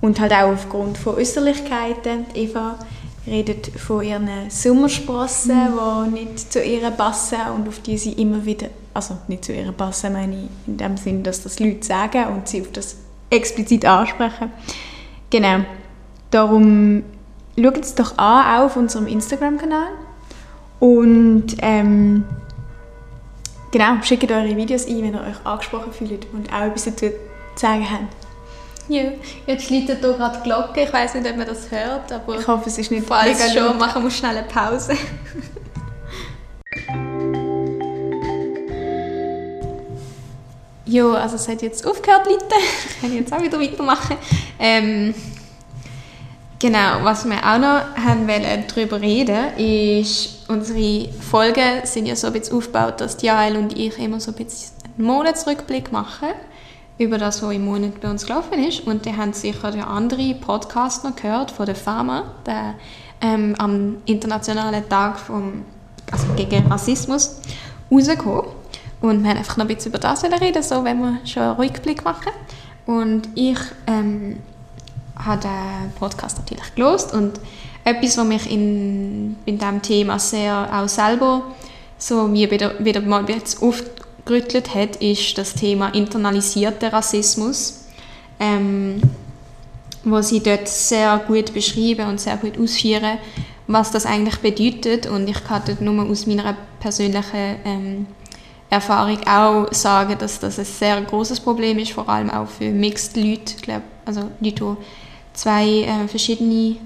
Und 0.00 0.18
halt 0.18 0.32
auch 0.32 0.52
aufgrund 0.52 0.96
von 0.96 1.16
Äußerlichkeiten. 1.16 2.24
Die 2.34 2.44
Eva 2.44 2.78
redet 3.26 3.66
von 3.66 4.02
ihren 4.02 4.28
Sommersprossen, 4.48 5.68
die 6.06 6.20
nicht 6.20 6.50
zu 6.50 6.62
ihr 6.62 6.90
passen 6.90 7.38
und 7.54 7.68
auf 7.68 7.80
die 7.80 7.98
sie 7.98 8.12
immer 8.12 8.44
wieder, 8.46 8.68
also 8.94 9.18
nicht 9.28 9.44
zu 9.44 9.52
ihr 9.52 9.70
passen, 9.72 10.14
meine 10.14 10.34
ich 10.34 10.48
in 10.66 10.78
dem 10.78 10.96
Sinn, 10.96 11.22
dass 11.22 11.42
das 11.42 11.60
Leute 11.60 11.84
sagen 11.84 12.32
und 12.34 12.48
sie 12.48 12.62
auf 12.62 12.72
das 12.72 12.96
explizit 13.30 13.84
ansprechen. 13.84 14.50
Genau. 15.30 15.64
Darum 16.30 17.04
schaut 17.58 17.78
es 17.78 17.94
doch 17.94 18.18
an, 18.18 18.60
auch 18.60 18.66
auf 18.66 18.76
unserem 18.76 19.06
Instagram-Kanal. 19.06 19.88
Und 20.80 21.56
ähm, 21.60 22.24
genau, 23.70 24.02
schickt 24.02 24.30
eure 24.30 24.56
Videos 24.56 24.86
ein, 24.86 25.02
wenn 25.02 25.14
ihr 25.14 25.20
euch 25.20 25.46
angesprochen 25.46 25.92
fühlt 25.92 26.26
und 26.32 26.52
auch 26.52 26.62
etwas 26.62 26.84
dazu 26.84 27.06
zu 27.06 27.12
sagen 27.56 27.86
habt. 27.88 28.16
Ja, 28.88 29.02
jetzt 29.46 29.70
läutet 29.70 30.00
hier 30.00 30.12
gerade 30.14 30.38
die 30.38 30.42
Glocke. 30.42 30.82
Ich 30.82 30.92
weiß 30.92 31.14
nicht, 31.14 31.30
ob 31.30 31.36
man 31.36 31.46
das 31.46 31.70
hört, 31.70 32.10
aber 32.10 32.40
Ich 32.40 32.48
hoffe, 32.48 32.68
es 32.68 32.76
ist 32.78 32.90
nicht 32.90 33.06
falls 33.06 33.52
schon, 33.52 33.78
machen 33.78 34.02
wir 34.02 34.10
schnell 34.10 34.36
eine 34.36 34.48
Pause. 34.48 34.94
ja, 40.90 41.12
also 41.12 41.36
es 41.36 41.48
hat 41.48 41.62
jetzt 41.62 41.86
aufgehört, 41.86 42.26
Leute. 42.26 42.54
Ich 42.88 43.00
kann 43.00 43.14
jetzt 43.14 43.32
auch 43.32 43.40
wieder 43.40 43.60
weitermachen. 43.60 44.16
Ähm, 44.58 45.14
genau, 46.58 47.02
was 47.02 47.24
wir 47.24 47.36
auch 47.36 47.58
noch 47.58 48.04
haben 48.04 48.26
wollen, 48.26 48.64
darüber 48.66 49.00
reden, 49.00 49.56
ist, 49.56 50.48
unsere 50.48 51.08
Folgen 51.12 51.84
sind 51.84 52.06
ja 52.06 52.16
so 52.16 52.26
ein 52.26 52.32
bisschen 52.32 52.56
aufgebaut, 52.56 53.00
dass 53.00 53.22
Jael 53.22 53.56
und 53.56 53.76
ich 53.78 53.98
immer 53.98 54.18
so 54.18 54.32
ein 54.32 54.44
bisschen 54.44 54.72
einen 54.98 55.06
Monatsrückblick 55.06 55.92
machen 55.92 56.30
über 56.98 57.18
das, 57.18 57.42
was 57.42 57.54
im 57.54 57.64
Monat 57.64 58.00
bei 58.00 58.10
uns 58.10 58.26
gelaufen 58.26 58.62
ist. 58.62 58.80
Und 58.80 59.06
die 59.06 59.16
haben 59.16 59.32
sicher 59.32 59.70
der 59.70 59.86
andere 59.86 60.34
Podcast 60.34 61.04
noch 61.04 61.14
gehört 61.14 61.52
von 61.52 61.66
der 61.66 61.76
Pharma, 61.76 62.34
der 62.44 62.74
ähm, 63.20 63.54
am 63.58 63.98
Internationalen 64.06 64.88
Tag 64.88 65.20
vom, 65.20 65.64
also 66.10 66.26
gegen 66.36 66.66
Rassismus 66.66 67.40
rausgekommen. 67.90 68.59
Und 69.00 69.22
wir 69.22 69.30
haben 69.30 69.38
einfach 69.38 69.56
noch 69.56 69.64
ein 69.64 69.74
bisschen 69.74 69.92
über 69.92 69.98
das 69.98 70.24
reden, 70.24 70.62
so 70.62 70.84
wenn 70.84 71.00
wir 71.00 71.18
schon 71.24 71.42
einen 71.42 71.56
Rückblick 71.56 72.04
machen. 72.04 72.32
Und 72.86 73.28
ich 73.34 73.58
ähm, 73.86 74.38
habe 75.16 75.40
den 75.40 75.92
Podcast 75.98 76.38
natürlich 76.38 76.74
gelost 76.74 77.14
und 77.14 77.40
etwas, 77.84 78.18
was 78.18 78.26
mich 78.26 78.50
in, 78.50 79.36
in 79.46 79.58
diesem 79.58 79.80
Thema 79.82 80.18
sehr 80.18 80.68
auch 80.72 80.88
selber 80.88 81.42
so 82.00 82.32
wie 82.32 82.50
wieder, 82.50 82.82
wieder 82.84 83.00
mal 83.02 83.22
bisschen 83.24 83.62
aufgerüttelt 83.62 84.74
hat, 84.74 84.96
ist 84.96 85.36
das 85.38 85.54
Thema 85.54 85.94
internalisierter 85.94 86.92
Rassismus, 86.92 87.84
ähm, 88.38 89.00
wo 90.02 90.20
sie 90.22 90.40
dort 90.40 90.66
sehr 90.66 91.18
gut 91.26 91.52
beschreiben 91.52 92.08
und 92.08 92.20
sehr 92.20 92.36
gut 92.38 92.58
ausführen, 92.58 93.18
was 93.66 93.90
das 93.90 94.06
eigentlich 94.06 94.38
bedeutet 94.38 95.06
und 95.06 95.28
ich 95.28 95.44
kann 95.44 95.62
dort 95.66 95.80
nur 95.80 96.04
aus 96.06 96.26
meiner 96.26 96.56
persönlichen 96.80 97.56
ähm, 97.64 98.06
Erfahrung 98.70 99.18
auch 99.26 99.72
sagen, 99.72 100.16
dass 100.18 100.38
das 100.38 100.58
ein 100.58 100.64
sehr 100.64 101.00
großes 101.02 101.40
Problem 101.40 101.78
ist, 101.78 101.92
vor 101.92 102.08
allem 102.08 102.30
auch 102.30 102.48
für 102.48 102.70
Mixed 102.70 103.16
Leute, 103.16 103.56
glaube, 103.60 103.82
also 104.04 104.30
Leute, 104.40 104.76
die 104.80 104.84
zwei 105.32 105.82
äh, 105.82 106.08
verschiedene 106.08 106.76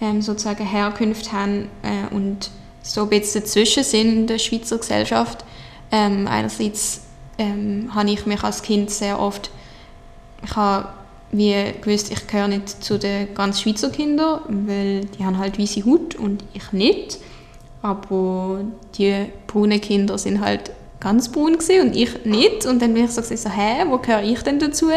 ähm, 0.00 0.20
sozusagen 0.20 0.66
Herkünfte 0.66 1.32
haben 1.32 1.68
äh, 1.82 2.14
und 2.14 2.50
so 2.82 3.02
ein 3.04 3.08
bisschen 3.08 3.42
dazwischen 3.42 3.82
sind 3.82 4.12
in 4.12 4.26
der 4.26 4.38
Schweizer 4.38 4.76
Gesellschaft. 4.76 5.44
Ähm, 5.90 6.26
einerseits 6.28 7.02
ähm, 7.38 7.90
habe 7.94 8.10
ich 8.10 8.26
mich 8.26 8.42
als 8.42 8.62
Kind 8.62 8.90
sehr 8.90 9.18
oft, 9.18 9.50
ich 10.44 10.54
habe 10.54 10.88
wie 11.30 11.54
gewusst, 11.80 12.12
ich 12.12 12.26
gehöre 12.26 12.48
nicht 12.48 12.68
zu 12.68 12.98
den 12.98 13.34
ganz 13.34 13.62
Schweizer 13.62 13.88
Kindern, 13.88 14.40
weil 14.66 15.06
die 15.06 15.24
haben 15.24 15.38
halt 15.38 15.58
weiße 15.58 15.84
Haut 15.86 16.14
und 16.14 16.44
ich 16.52 16.72
nicht. 16.72 17.18
Aber 17.80 18.60
die 18.96 19.26
braunen 19.46 19.80
Kinder 19.80 20.18
sind 20.18 20.40
halt 20.40 20.72
ganz 21.02 21.30
braun 21.30 21.54
und 21.56 21.96
ich 21.96 22.24
nicht. 22.24 22.64
Und 22.64 22.80
dann 22.80 22.94
bin 22.94 23.04
ich 23.04 23.10
so, 23.10 23.22
so 23.22 23.50
hä, 23.50 23.84
wo 23.88 23.98
gehöre 23.98 24.22
ich 24.22 24.40
denn 24.42 24.58
dazu? 24.58 24.90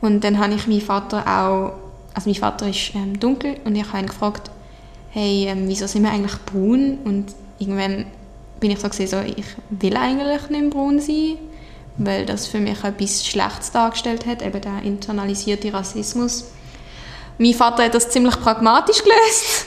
Und 0.00 0.22
dann 0.22 0.38
habe 0.38 0.54
ich 0.54 0.66
meinen 0.66 0.80
Vater 0.80 1.26
auch, 1.26 1.72
also 2.14 2.28
mein 2.28 2.34
Vater 2.34 2.68
ist 2.68 2.94
ähm, 2.94 3.18
dunkel 3.18 3.56
und 3.64 3.74
ich 3.74 3.86
habe 3.88 4.00
ihn 4.00 4.06
gefragt, 4.06 4.50
hey, 5.10 5.46
ähm, 5.48 5.68
wieso 5.68 5.86
sind 5.86 6.02
wir 6.02 6.10
eigentlich 6.10 6.36
braun? 6.44 6.98
Und 7.04 7.26
irgendwann 7.58 8.06
bin 8.60 8.70
ich 8.70 8.80
so, 8.80 8.88
so 8.88 9.20
ich 9.20 9.46
will 9.70 9.96
eigentlich 9.96 10.50
nicht 10.50 10.70
braun 10.70 11.00
sein, 11.00 11.38
weil 11.96 12.26
das 12.26 12.46
für 12.46 12.60
mich 12.60 12.84
etwas 12.84 13.26
Schlechtes 13.26 13.70
dargestellt 13.72 14.26
hat, 14.26 14.42
eben 14.42 14.60
der 14.60 14.82
internalisierte 14.82 15.72
Rassismus. 15.72 16.50
Mein 17.38 17.54
Vater 17.54 17.84
hat 17.84 17.94
das 17.94 18.10
ziemlich 18.10 18.38
pragmatisch 18.38 19.02
gelöst. 19.02 19.66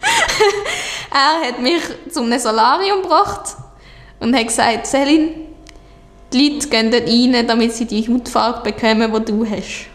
er 1.10 1.48
hat 1.48 1.60
mich 1.60 1.82
zum 2.12 2.36
Solarium 2.38 3.02
gebracht 3.02 3.56
und 4.20 4.34
hat 4.34 4.46
gesagt, 4.46 4.86
Selin, 4.86 5.30
die 6.32 6.50
Leute 6.50 6.68
gehen 6.68 6.90
dort 6.90 7.08
rein, 7.08 7.46
damit 7.46 7.72
sie 7.72 7.86
die 7.86 8.06
Hautfarbe 8.08 8.72
bekommen, 8.72 9.12
die 9.12 9.32
du 9.32 9.46
hast. 9.46 9.86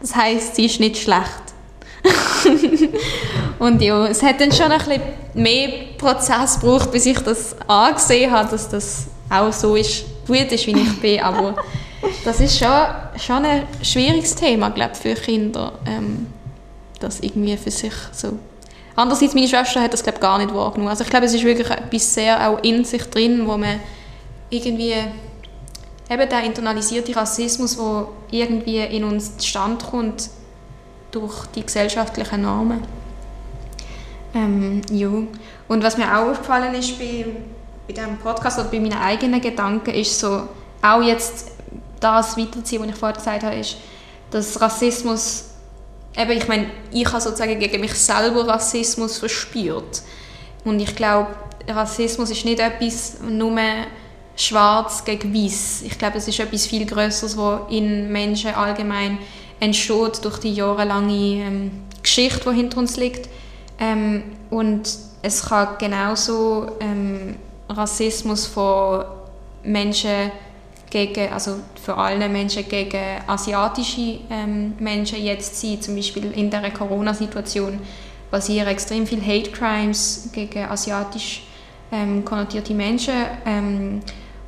Das 0.00 0.14
heisst, 0.14 0.56
sie 0.56 0.66
ist 0.66 0.80
nicht 0.80 0.98
schlecht. 0.98 1.42
und 3.58 3.80
ja, 3.80 4.06
es 4.06 4.22
hat 4.22 4.40
dann 4.40 4.50
schon 4.50 4.72
ein 4.72 4.78
bisschen 4.78 5.02
mehr 5.34 5.68
Prozess 5.96 6.58
gebraucht, 6.58 6.90
bis 6.90 7.06
ich 7.06 7.18
das 7.20 7.54
angesehen 7.68 8.30
habe, 8.30 8.50
dass 8.50 8.68
das 8.68 9.06
auch 9.30 9.52
so 9.52 9.76
ist, 9.76 10.04
gut 10.26 10.50
ist, 10.50 10.66
wie 10.66 10.76
ich 10.76 11.00
bin. 11.00 11.20
Aber 11.20 11.54
das 12.24 12.40
ist 12.40 12.58
schon, 12.58 12.68
schon 13.18 13.44
ein 13.44 13.62
schwieriges 13.82 14.34
Thema, 14.34 14.70
glaube 14.70 14.96
für 14.96 15.14
Kinder, 15.14 15.72
ähm, 15.86 16.26
das 16.98 17.20
irgendwie 17.20 17.56
für 17.56 17.70
sich 17.70 17.94
so 18.12 18.38
Andererseits, 18.94 19.34
meine 19.34 19.48
Schwester 19.48 19.80
hat 19.80 19.92
das 19.92 20.02
glaube 20.02 20.18
gar 20.18 20.38
nicht 20.38 20.54
wahrgenommen. 20.54 20.90
Also 20.90 21.04
ich 21.04 21.10
glaube, 21.10 21.26
es 21.26 21.34
ist 21.34 21.44
wirklich 21.44 21.70
etwas 21.70 22.14
sehr 22.14 22.48
auch 22.48 22.62
in 22.62 22.84
sich 22.84 23.02
drin, 23.04 23.46
wo 23.46 23.56
man 23.56 23.80
irgendwie 24.50 24.94
eben 26.10 26.28
der 26.28 26.44
internalisierte 26.44 27.16
Rassismus, 27.16 27.76
der 27.76 28.06
irgendwie 28.30 28.78
in 28.78 29.04
uns 29.04 29.38
zustande 29.38 29.84
kommt 29.84 30.28
durch 31.10 31.46
die 31.54 31.64
gesellschaftlichen 31.64 32.42
Normen. 32.42 32.82
Ähm, 34.34 34.82
ja. 34.90 35.10
Und 35.68 35.82
was 35.82 35.96
mir 35.96 36.06
auch 36.06 36.30
aufgefallen 36.30 36.74
ist 36.74 36.98
bei, 36.98 37.26
bei 37.86 37.94
diesem 37.94 38.18
Podcast 38.18 38.58
oder 38.58 38.68
bei 38.68 38.80
meinen 38.80 38.98
eigenen 38.98 39.40
Gedanken, 39.40 39.90
ist 39.90 40.18
so, 40.18 40.48
auch 40.82 41.02
jetzt 41.02 41.52
das 42.00 42.36
weiterziehen, 42.36 42.82
was 42.82 42.88
ich 42.88 42.96
vorher 42.96 43.16
gesagt 43.16 43.42
habe, 43.44 43.56
ist, 43.56 43.76
dass 44.30 44.60
Rassismus 44.60 45.51
eben, 46.16 46.30
ich 46.32 46.48
meine, 46.48 46.66
ich 46.92 47.06
habe 47.06 47.20
sozusagen 47.20 47.58
gegen 47.58 47.80
mich 47.80 47.94
selber 47.94 48.46
Rassismus 48.46 49.18
verspürt. 49.18 50.02
Und 50.64 50.80
ich 50.80 50.94
glaube, 50.94 51.28
Rassismus 51.68 52.30
ist 52.30 52.44
nicht 52.44 52.60
etwas 52.60 53.18
nur 53.20 53.58
schwarz 54.36 55.04
gegen 55.04 55.34
weiß. 55.34 55.82
Ich 55.82 55.98
glaube, 55.98 56.18
es 56.18 56.28
ist 56.28 56.40
etwas 56.40 56.66
viel 56.66 56.86
Größeres, 56.86 57.36
was 57.36 57.60
in 57.70 58.10
Menschen 58.10 58.54
allgemein 58.54 59.18
entsteht 59.60 60.24
durch 60.24 60.38
die 60.38 60.54
jahrelange 60.54 61.14
ähm, 61.14 61.70
Geschichte, 62.02 62.50
die 62.50 62.56
hinter 62.56 62.78
uns 62.78 62.96
liegt. 62.96 63.28
Ähm, 63.78 64.24
und 64.50 64.82
es 65.22 65.42
kann 65.44 65.76
genauso 65.78 66.76
ähm, 66.80 67.36
Rassismus 67.68 68.46
von 68.46 69.04
Menschen 69.62 70.32
gegen, 70.90 71.32
also 71.32 71.56
für 71.82 71.96
alle 71.96 72.28
Menschen 72.28 72.68
gegen 72.68 73.20
asiatische 73.26 74.20
ähm, 74.30 74.74
Menschen 74.78 75.22
jetzt 75.22 75.60
sein. 75.60 75.80
Zum 75.80 75.96
Beispiel 75.96 76.30
in 76.32 76.50
der 76.50 76.70
Corona-Situation 76.70 77.80
passieren 78.30 78.68
extrem 78.68 79.06
viele 79.06 79.22
Hate 79.22 79.50
Crimes 79.50 80.30
gegen 80.32 80.64
asiatisch 80.64 81.42
ähm, 81.90 82.24
konnotierte 82.24 82.72
Menschen. 82.72 83.14
Ähm, 83.44 84.00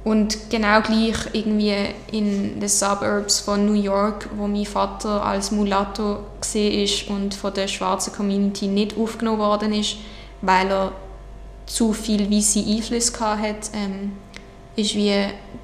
und 0.05 0.51
genau 0.51 0.83
gleich 0.83 1.17
irgendwie 1.33 1.75
in 2.13 2.61
den 2.61 2.69
Suburbs 2.69 3.41
von 3.41 3.65
New 3.65 3.81
York, 3.81 4.29
wo 4.37 4.47
mein 4.47 4.67
Vater 4.67 5.25
als 5.25 5.51
Mulatto 5.51 6.19
ist 6.53 7.09
und 7.09 7.35
von 7.35 7.55
der 7.55 7.69
schwarzen 7.69 8.13
Community 8.13 8.67
nicht 8.67 8.99
aufgenommen 8.99 9.39
worden 9.39 9.73
ist, 9.73 9.97
weil 10.43 10.71
er 10.71 10.93
zu 11.65 11.95
viel 11.95 12.31
weiße 12.31 12.61
Einfluss 12.61 13.19
hatte, 13.19 13.71
ähm, 13.73 14.13
ist 14.77 14.95
wie 14.95 15.15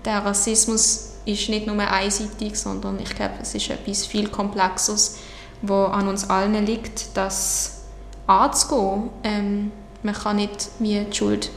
der 0.04 0.24
Rassismus 0.24 1.09
ist 1.24 1.48
nicht 1.48 1.66
nur 1.66 1.78
einseitig, 1.78 2.56
sondern 2.56 2.98
ich 3.00 3.14
glaube, 3.14 3.34
es 3.40 3.54
ist 3.54 3.70
etwas 3.70 4.06
viel 4.06 4.28
Komplexeres, 4.28 5.18
wo 5.62 5.84
an 5.84 6.08
uns 6.08 6.28
allen 6.28 6.66
liegt, 6.66 7.16
das 7.16 7.82
anzugehen. 8.26 9.10
Ähm, 9.24 9.72
man 10.02 10.14
kann 10.14 10.36
nicht 10.36 10.68
wie 10.78 11.04
die 11.04 11.16
Schuld 11.16 11.50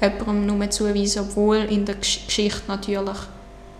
jemandem 0.00 0.58
nur 0.58 0.70
zuweisen, 0.70 1.26
obwohl 1.28 1.58
in 1.58 1.86
der 1.86 1.94
Geschichte 1.94 2.62
natürlich 2.68 3.18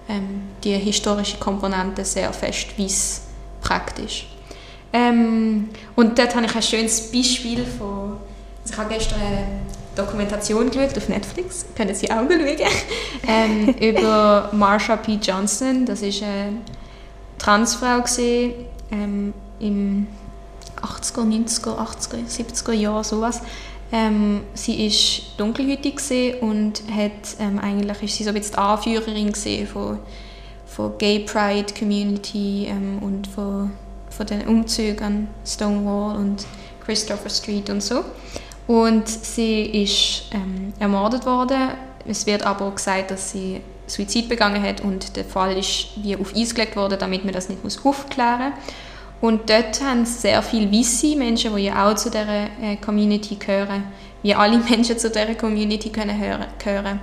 ähm, 0.09 0.43
die 0.63 0.75
historische 0.75 1.39
Komponente 1.39 2.05
sehr 2.05 2.33
fest 2.33 2.79
weiss 2.79 3.23
praktisch. 3.61 4.29
Ähm, 4.93 5.71
und 5.97 6.19
dort 6.19 6.35
habe 6.35 6.47
ich 6.47 6.55
ein 6.55 6.63
schönes 6.63 7.11
Beispiel 7.11 7.65
von, 7.65 8.19
also 8.63 8.73
ich 8.73 8.77
habe 8.77 8.95
gestern 8.95 9.21
Dokumentation 9.97 10.71
geschaut 10.71 10.97
auf 10.97 11.09
Netflix, 11.09 11.67
können 11.77 11.95
Sie 11.95 12.11
auch 12.11 12.17
schauen, 12.17 12.31
ähm, 13.29 13.69
über 13.81 14.51
Marsha 14.53 14.97
P. 14.97 15.19
Johnson. 15.23 15.85
Das 15.87 16.03
ist 16.03 16.23
eine 16.23 16.55
Transfrau 17.39 18.01
gewesen, 18.01 18.55
ähm, 18.91 19.35
im 19.61 20.07
80er, 20.81 21.23
90er, 21.23 21.79
80er, 21.79 22.27
70er 22.27 22.73
Jahren 22.73 23.05
sowas. 23.05 23.41
Ähm, 23.93 24.43
sie 24.55 24.87
ist 24.87 25.39
dunkelhütig 25.39 26.01
und 26.41 26.83
hat 26.91 27.37
ähm, 27.39 27.59
eigentlich 27.59 28.03
ist 28.03 28.17
sie 28.17 28.25
so 28.25 28.31
ein 28.31 28.35
bisschen 28.35 28.55
die 28.55 28.59
Anführerin 28.59 29.35
von 29.67 29.99
von 30.73 30.97
Gay 30.97 31.21
Pride 31.21 31.75
Community 31.79 32.67
ähm, 32.69 32.99
und 33.03 33.27
von, 33.27 33.73
von 34.09 34.27
den 34.27 34.49
Umzügen 34.49 35.05
an 35.05 35.29
Stonewall 35.47 36.17
und 36.17 36.47
Christopher 36.85 37.29
Street 37.29 37.69
und 37.69 37.83
so. 37.83 38.05
Und 38.67 39.09
sie 39.09 39.83
ist 39.83 40.25
ähm, 40.33 40.73
ermordet 40.79 41.27
worden. 41.27 41.71
Es 42.07 42.27
wird 42.27 42.43
aber 42.43 42.71
gesagt, 42.71 43.11
dass 43.11 43.33
sie 43.33 43.61
Suizid 43.87 44.29
begangen 44.29 44.63
hat 44.63 44.81
und 44.81 45.17
der 45.17 45.25
Fall 45.25 45.57
ist 45.59 45.89
wie 45.97 46.17
auf 46.17 46.35
Eis 46.35 46.55
gelegt 46.55 46.77
worden, 46.77 46.99
damit 46.99 47.25
man 47.25 47.35
das 47.35 47.49
nicht 47.49 47.63
muss 47.63 47.85
aufklären 47.85 48.51
muss. 48.51 48.75
Und 49.23 49.49
dort 49.51 49.81
haben 49.81 50.05
sehr 50.05 50.43
viele 50.43 50.71
weiße 50.73 51.15
Menschen, 51.15 51.55
die 51.55 51.63
ja 51.63 51.89
auch 51.89 51.95
zu 51.95 52.11
dieser 52.11 52.49
äh, 52.61 52.77
Community 52.85 53.37
gehören, 53.37 53.85
wie 54.23 54.35
alle 54.35 54.59
Menschen 54.71 54.99
zu 54.99 55.11
dieser 55.11 55.35
Community 55.37 55.91
können 55.91 56.19
hören, 56.19 56.47
gehören, 56.59 57.01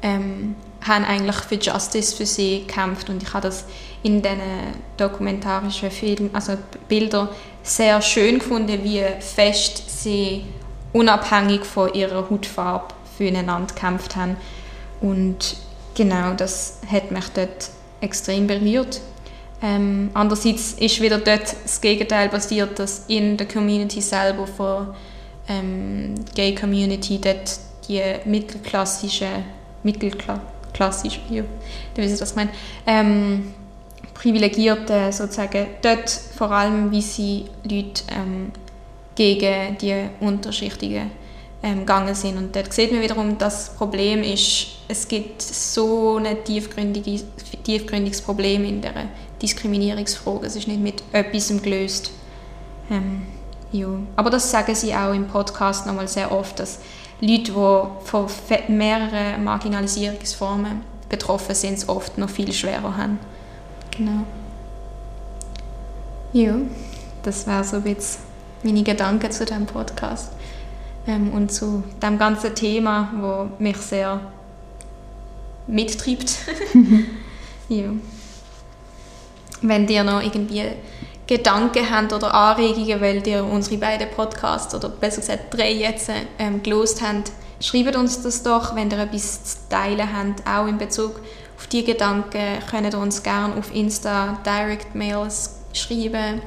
ähm, 0.00 0.54
haben 0.86 1.04
eigentlich 1.04 1.36
für 1.36 1.56
Justice 1.56 2.14
für 2.14 2.24
sie 2.24 2.60
gekämpft. 2.60 3.10
Und 3.10 3.20
ich 3.20 3.34
habe 3.34 3.48
das 3.48 3.64
in 4.04 4.22
diesen 4.22 4.40
dokumentarischen 4.96 5.90
Filmen, 5.90 6.30
also 6.32 6.52
Bildern, 6.88 7.28
sehr 7.64 8.00
schön 8.00 8.38
gefunden, 8.38 8.84
wie 8.84 9.02
fest 9.18 9.82
sie 9.88 10.44
unabhängig 10.96 11.64
von 11.64 11.92
ihrer 11.92 12.28
Hautfarbe 12.30 12.94
füreinander 13.16 13.72
gekämpft 13.72 14.16
haben. 14.16 14.36
Und 15.00 15.56
genau 15.94 16.32
das 16.34 16.78
hat 16.90 17.10
mich 17.10 17.28
dort 17.34 17.68
extrem 18.00 18.46
berührt. 18.46 19.00
Ähm, 19.62 20.10
andererseits 20.14 20.72
ist 20.72 21.00
wieder 21.00 21.18
dort 21.18 21.54
das 21.64 21.80
Gegenteil 21.80 22.28
passiert, 22.28 22.78
dass 22.78 23.04
in 23.08 23.36
der 23.36 23.46
Community 23.46 24.00
selber 24.00 24.46
von 24.46 24.88
ähm, 25.48 26.14
Gay 26.34 26.54
Community 26.54 27.18
dort 27.20 27.58
die 27.88 28.02
mittelklassische, 28.24 29.28
mittelklassische, 29.82 31.20
ja, 31.30 31.42
wie 31.94 32.02
ich 32.02 32.18
das 32.18 32.34
meine, 32.34 32.50
ähm, 32.86 33.54
privilegierte 34.14 35.12
sozusagen 35.12 35.66
dort 35.82 36.10
vor 36.10 36.50
allem 36.50 36.90
wie 36.90 37.02
sie 37.02 37.44
Leute 37.64 38.02
ähm, 38.10 38.52
gegen 39.16 39.76
die 39.78 40.08
Unterschichtigen 40.20 41.10
ähm, 41.62 41.80
gegangen 41.80 42.14
sind. 42.14 42.36
Und 42.36 42.54
dort 42.54 42.72
sieht 42.72 42.92
man 42.92 43.00
wiederum, 43.00 43.36
das 43.38 43.74
Problem 43.74 44.22
ist, 44.22 44.68
es 44.86 45.08
gibt 45.08 45.42
so 45.42 46.16
ein 46.16 46.44
tiefgründige, 46.44 47.22
tiefgründiges 47.64 48.22
Problem 48.22 48.64
in 48.64 48.80
der 48.80 48.92
Diskriminierungsfrage. 49.42 50.46
Es 50.46 50.54
ist 50.54 50.68
nicht 50.68 50.80
mit 50.80 51.02
etwas 51.12 51.48
gelöst. 51.62 52.12
Ähm, 52.90 53.22
ja. 53.72 53.88
Aber 54.14 54.30
das 54.30 54.50
sagen 54.50 54.74
sie 54.74 54.94
auch 54.94 55.12
im 55.12 55.26
Podcast 55.26 55.86
nochmal 55.86 56.06
sehr 56.06 56.30
oft, 56.30 56.60
dass 56.60 56.78
Leute, 57.20 57.52
die 57.52 57.52
von 58.04 58.26
mehreren 58.68 59.42
Marginalisierungsformen 59.42 60.82
betroffen 61.08 61.54
sind, 61.54 61.74
es 61.74 61.88
oft 61.88 62.18
noch 62.18 62.30
viel 62.30 62.52
schwerer 62.52 62.96
haben. 62.96 63.18
Genau. 63.96 64.24
Ja, 66.32 66.54
das 67.22 67.46
wäre 67.46 67.64
so 67.64 67.78
jetzt 67.78 68.20
meine 68.66 68.82
Gedanken 68.82 69.30
zu 69.30 69.44
diesem 69.44 69.66
Podcast 69.66 70.32
ähm, 71.06 71.32
und 71.32 71.52
zu 71.52 71.84
dem 72.02 72.18
ganzen 72.18 72.54
Thema, 72.54 73.12
wo 73.18 73.48
mich 73.62 73.76
sehr 73.78 74.20
mittreibt. 75.66 76.36
ja. 77.68 77.84
Wenn 79.62 79.88
ihr 79.88 80.04
noch 80.04 80.22
irgendwie 80.22 80.64
Gedanken 81.26 81.90
habt 81.90 82.12
oder 82.12 82.32
Anregungen, 82.34 83.00
weil 83.00 83.26
ihr 83.26 83.44
unsere 83.44 83.78
beiden 83.78 84.10
Podcasts 84.10 84.74
oder 84.74 84.88
besser 84.88 85.20
gesagt 85.20 85.52
drei 85.56 85.72
jetzt 85.72 86.10
ähm, 86.38 86.62
gelost 86.62 87.02
habt, 87.02 87.32
schreibt 87.60 87.96
uns 87.96 88.22
das 88.22 88.42
doch, 88.42 88.76
wenn 88.76 88.90
ihr 88.90 88.98
etwas 88.98 89.44
zu 89.44 89.56
teilen 89.68 90.08
habt, 90.12 90.46
auch 90.46 90.66
in 90.66 90.78
Bezug 90.78 91.20
auf 91.56 91.66
die 91.68 91.84
Gedanken, 91.84 92.58
könnt 92.70 92.92
ihr 92.92 92.98
uns 92.98 93.22
gerne 93.22 93.56
auf 93.56 93.74
Insta 93.74 94.38
Direct 94.44 94.94
Mails 94.94 95.56
schreiben. 95.72 96.42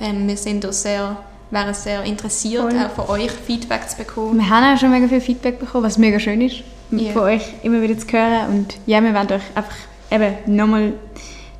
Ähm, 0.00 0.26
wir 0.26 0.36
sind 0.36 0.64
auch 0.66 0.72
sehr, 0.72 1.16
wären 1.50 1.74
sehr 1.74 2.02
interessiert, 2.04 2.62
Voll. 2.62 2.78
auch 2.84 2.90
von 3.06 3.20
euch 3.20 3.30
Feedback 3.30 3.88
zu 3.88 3.96
bekommen. 3.96 4.38
Wir 4.38 4.48
haben 4.50 4.74
auch 4.74 4.80
schon 4.80 4.90
mega 4.90 5.06
viel 5.08 5.20
Feedback 5.20 5.58
bekommen, 5.58 5.84
was 5.84 5.98
mega 5.98 6.18
schön 6.18 6.40
ist, 6.40 6.56
Ja. 6.90 7.12
von 7.12 7.22
euch 7.22 7.42
immer 7.62 7.80
wieder 7.82 7.96
zu 7.98 8.06
hören. 8.08 8.48
Und 8.50 8.76
ja, 8.86 9.00
wir 9.02 9.12
werden 9.14 9.32
euch 9.32 9.42
einfach 9.56 9.76
eben 10.10 10.34
nochmal 10.56 10.92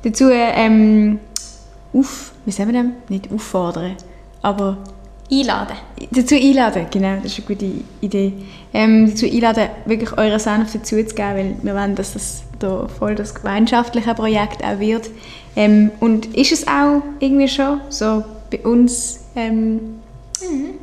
dazu 0.03 0.29
ähm, 0.31 1.19
auf, 1.93 2.31
wie 2.45 2.51
sagen 2.51 2.73
wir 2.73 2.83
das? 2.83 2.91
Nicht 3.09 3.31
auffordern, 3.31 3.95
aber 4.41 4.77
Einladen. 5.31 5.75
dazu 6.11 6.35
einladen, 6.35 6.85
genau, 6.89 7.17
das 7.21 7.33
ist 7.37 7.39
eine 7.39 7.47
gute 7.47 7.71
Idee. 7.99 8.33
Ähm, 8.73 9.09
dazu 9.09 9.25
einladen, 9.25 9.67
wirklich 9.85 10.17
euren 10.17 10.39
Senf 10.39 10.71
dazu 10.73 10.95
zu 10.95 11.15
geben, 11.15 11.35
weil 11.35 11.55
wir 11.63 11.75
wollen, 11.75 11.95
dass 11.95 12.13
das 12.13 12.43
da 12.59 12.87
voll 12.87 13.15
das 13.15 13.35
gemeinschaftliche 13.35 14.13
Projekt 14.13 14.63
auch 14.63 14.79
wird. 14.79 15.09
Ähm, 15.57 15.91
und 15.99 16.27
ist 16.35 16.51
es 16.53 16.65
auch 16.67 17.01
irgendwie 17.19 17.47
schon 17.49 17.81
so 17.89 18.23
bei 18.49 18.59
uns 18.59 19.25
ähm, 19.35 19.99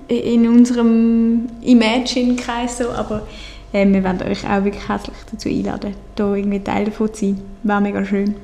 in 0.08 0.48
unserem 0.48 1.46
Imagine-Kreis 1.62 2.78
so, 2.78 2.90
aber 2.90 3.26
ähm, 3.72 3.92
wir 3.92 4.04
werden 4.04 4.22
euch 4.22 4.44
auch 4.44 4.64
wirklich 4.64 4.88
herzlich 4.88 5.16
dazu 5.30 5.48
einladen, 5.48 5.94
da 6.16 6.34
irgendwie 6.34 6.60
Teil 6.60 6.86
davon 6.86 7.12
zu 7.12 7.26
sein. 7.26 7.40
Wäre 7.62 7.80
mega 7.80 8.04
schön. 8.04 8.36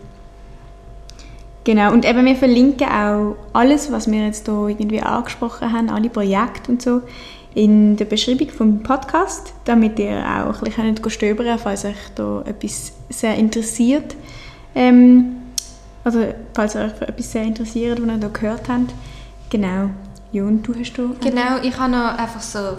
Genau, 1.65 1.93
und 1.93 2.09
eben 2.09 2.25
wir 2.25 2.37
verlinken 2.37 2.89
auch 2.89 3.37
alles, 3.53 3.93
was 3.93 4.11
wir 4.11 4.25
jetzt 4.25 4.47
hier 4.47 4.69
irgendwie 4.69 5.01
angesprochen 5.01 5.73
haben, 5.73 5.91
alle 5.91 6.09
Projekte 6.09 6.73
und 6.73 6.81
so, 6.81 7.03
in 7.55 7.97
der 7.97 8.07
Beschreibung 8.07 8.49
vom 8.49 8.83
Podcast, 8.83 9.53
damit 9.65 9.99
ihr 9.99 10.19
auch 10.19 10.63
ein 10.63 10.95
bisschen 10.95 11.11
stöbern 11.11 11.47
könnt, 11.47 11.61
falls 11.61 11.85
euch 11.85 11.97
da 12.15 12.43
etwas 12.47 12.93
sehr 13.09 13.35
interessiert. 13.35 14.17
Ähm, 14.75 15.37
also 16.03 16.25
falls 16.55 16.77
euch 16.77 17.01
etwas 17.03 17.33
sehr 17.33 17.43
interessiert, 17.43 18.01
was 18.01 18.09
ihr 18.09 18.19
da 18.19 18.29
gehört 18.29 18.69
habt. 18.69 18.95
Genau. 19.51 19.91
Ja, 20.33 20.45
und 20.45 20.63
du 20.63 20.75
hast 20.75 20.93
da... 20.93 21.03
Genau, 21.21 21.61
ich 21.63 21.77
habe 21.77 21.91
noch 21.91 22.17
einfach 22.17 22.41
so 22.41 22.77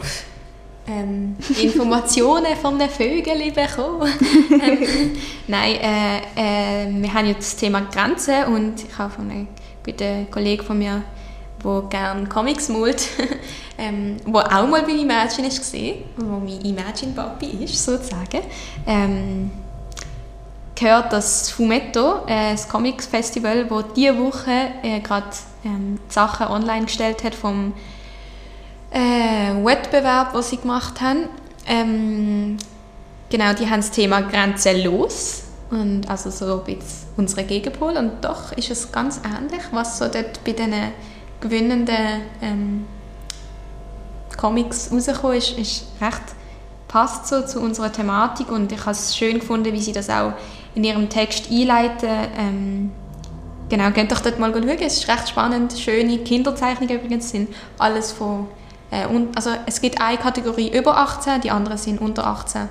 ähm, 0.87 1.35
Informationen 1.61 2.55
von 2.61 2.79
den 2.79 2.89
Vögeln 2.89 3.53
bekommen. 3.53 4.09
ähm, 4.51 5.17
nein, 5.47 5.75
äh, 5.75 6.85
äh, 6.87 6.89
wir 6.89 7.13
haben 7.13 7.27
ja 7.27 7.33
das 7.33 7.55
Thema 7.55 7.81
Grenzen 7.81 8.45
und 8.45 8.83
ich 8.83 8.97
habe 8.97 9.11
von 9.11 9.29
einem 9.29 9.47
guten 9.85 10.29
Kollegen 10.31 10.63
von 10.63 10.79
mir, 10.79 11.03
der 11.63 11.83
gerne 11.89 12.27
Comics 12.27 12.69
malt, 12.69 13.07
ähm, 13.77 14.17
der 14.25 14.45
auch 14.45 14.67
mal 14.67 14.81
bei 14.83 14.93
Imagine 14.93 15.47
ist 15.47 15.59
gesehen, 15.59 16.05
wo 16.17 16.39
mein 16.39 16.61
Imagine 16.61 17.13
Papi 17.13 17.63
ist, 17.63 17.83
sozusagen, 17.83 18.41
ähm, 18.87 19.51
gehört, 20.73 21.13
dass 21.13 21.51
Fumetto, 21.51 22.25
äh, 22.25 22.53
das 22.53 22.67
Comics 22.67 23.05
Festival, 23.05 23.69
wo 23.69 23.81
diese 23.81 24.17
Woche 24.17 24.71
äh, 24.81 24.99
gerade 24.99 25.27
ähm, 25.65 25.99
die 26.09 26.13
Sachen 26.13 26.47
online 26.47 26.85
gestellt 26.85 27.23
hat 27.23 27.35
vom 27.35 27.73
äh, 28.91 29.53
Wettbewerb, 29.63 30.33
was 30.33 30.49
sie 30.49 30.57
gemacht 30.57 31.01
haben. 31.01 31.29
Ähm, 31.65 32.57
genau, 33.29 33.53
die 33.53 33.69
haben 33.69 33.81
das 33.81 33.91
Thema 33.91 34.21
grenzenlos 34.21 35.43
und 35.69 36.09
also 36.09 36.29
so 36.29 36.59
ein 36.59 36.75
bisschen 36.75 37.09
unsere 37.17 37.43
Gegenpol 37.43 37.95
und 37.97 38.23
doch 38.23 38.51
ist 38.53 38.71
es 38.71 38.91
ganz 38.91 39.21
ähnlich, 39.23 39.61
was 39.71 39.97
so 39.97 40.07
dort 40.07 40.43
bei 40.43 40.51
den 40.51 40.73
gewinnenden 41.39 42.21
ähm, 42.41 42.85
Comics 44.37 44.91
rausgekommen 44.91 45.37
ist, 45.37 45.57
ist 45.57 45.85
recht 46.01 46.35
passt 46.91 47.27
so 47.27 47.41
zu 47.41 47.61
unserer 47.61 47.91
Thematik 47.91 48.51
und 48.51 48.71
ich 48.71 48.81
habe 48.81 48.91
es 48.91 49.15
schön 49.15 49.39
gefunden, 49.39 49.71
wie 49.71 49.79
sie 49.79 49.93
das 49.93 50.09
auch 50.09 50.33
in 50.75 50.83
ihrem 50.83 51.07
Text 51.07 51.49
einleiten. 51.49 52.09
Ähm, 52.37 52.91
genau, 53.71 53.89
könnt 53.91 54.11
euch 54.11 54.19
dort 54.19 54.37
mal 54.37 54.51
schauen, 54.51 54.67
es 54.67 54.97
ist 54.97 55.07
recht 55.07 55.29
spannend, 55.29 55.73
schöne 55.73 56.19
Kinderzeichnungen 56.19 56.97
übrigens, 56.97 57.31
sind 57.31 57.49
alles 57.79 58.11
von, 58.11 58.47
äh, 58.91 59.07
und, 59.07 59.35
also 59.35 59.51
es 59.65 59.81
gibt 59.81 59.99
eine 59.99 60.17
Kategorie 60.17 60.77
über 60.77 60.97
18, 60.97 61.41
die 61.41 61.49
anderen 61.49 61.77
sind 61.77 61.99
unter 61.99 62.27
18. 62.27 62.69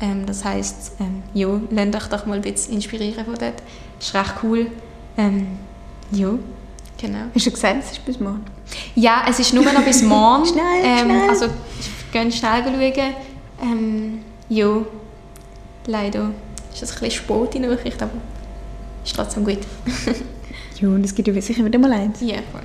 Ähm, 0.00 0.26
das 0.26 0.44
heisst, 0.44 0.92
ähm, 1.00 1.22
ja, 1.34 1.48
lasst 1.70 1.96
euch 1.96 2.08
doch 2.08 2.26
mal 2.26 2.36
ein 2.36 2.42
bisschen 2.42 2.74
inspirieren 2.74 3.24
von 3.24 3.34
dort. 3.34 3.62
Das 3.98 4.08
ist 4.08 4.14
recht 4.14 4.34
cool. 4.42 4.70
Ähm, 5.16 5.58
ja, 6.10 6.30
genau. 7.00 7.18
Hast 7.34 7.46
du 7.46 7.50
gesagt, 7.50 7.76
es 7.80 7.92
ist 7.92 8.04
bis 8.04 8.20
morgen? 8.20 8.44
Ja, 8.94 9.24
es 9.28 9.38
ist 9.38 9.54
nur 9.54 9.64
noch 9.64 9.82
bis 9.82 10.02
morgen. 10.02 10.46
Schnell, 10.46 10.82
ähm, 10.82 11.06
schnell. 11.06 11.30
Also, 11.30 11.46
gehen 12.12 12.30
schnell 12.30 12.62
schauen. 12.62 13.14
Ähm, 13.62 14.18
ja, 14.48 14.68
leider 15.86 16.30
ist 16.72 16.82
das 16.82 16.92
ein 16.92 17.00
bisschen 17.00 17.24
spät, 17.24 17.54
die 17.54 17.60
Nachricht, 17.60 18.02
aber 18.02 18.12
ist 19.04 19.14
trotzdem 19.16 19.44
gut. 19.44 19.60
Ja, 20.82 20.88
und 20.88 21.04
es 21.04 21.14
gibt 21.14 21.28
ja 21.28 21.40
sicher 21.40 21.64
wieder 21.64 21.78
mal 21.78 21.92
eins. 21.92 22.20
Ja, 22.20 22.36
voll. 22.50 22.62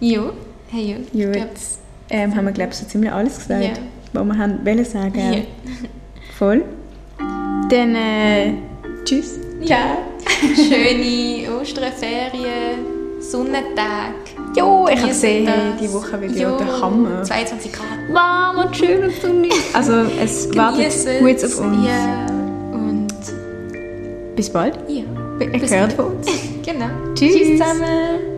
Ja, 0.00 0.22
hey, 0.70 0.96
ja. 1.12 1.28
Ja, 1.30 1.34
jetzt 1.44 1.78
ähm, 2.10 2.34
haben 2.36 2.44
wir, 2.44 2.52
glaube 2.52 2.70
ich, 2.72 2.76
so 2.78 2.86
ziemlich 2.86 3.10
alles 3.10 3.38
gesagt, 3.38 3.62
Ja. 3.64 3.70
was 4.12 4.24
wir 4.24 4.38
haben 4.38 4.64
wollen 4.66 4.84
sagen. 4.84 5.14
Ja. 5.18 5.40
Voll. 6.38 6.62
Dann 7.70 7.94
äh, 7.94 8.52
tschüss. 9.04 9.38
Ja. 9.62 9.96
Schöne 10.54 11.48
Osterferien, 11.60 12.80
Sonnentag. 13.20 14.14
Jo, 14.56 14.86
ich 14.92 14.98
habe 14.98 15.08
gesehen, 15.08 15.48
die 15.80 15.90
Woche 15.92 16.20
wird 16.20 16.32
Jo, 16.36 16.50
ja 16.50 16.56
der 16.58 16.80
Hammer. 16.82 17.22
22 17.22 17.72
Grad. 17.72 17.86
Warm 18.12 18.58
und 18.66 18.76
schön 18.76 19.04
und 19.04 19.12
sonnig. 19.22 19.52
Also 19.72 19.92
es 20.22 20.54
wartet 20.54 20.78
Geniessen 20.80 21.18
gut 21.20 21.36
es. 21.36 21.58
auf 21.58 21.64
uns. 21.66 21.86
Ja, 21.86 22.26
und 22.72 24.36
Bis 24.36 24.50
bald. 24.50 24.78
ja. 24.88 25.02
Bis 25.38 25.72
hört 25.74 25.96
bald. 25.96 26.08
von 26.08 26.16
uns. 26.16 26.26
Genau. 26.64 27.14
Tschüss. 27.14 27.36
Tschüss 27.36 27.58
zusammen. 27.58 28.33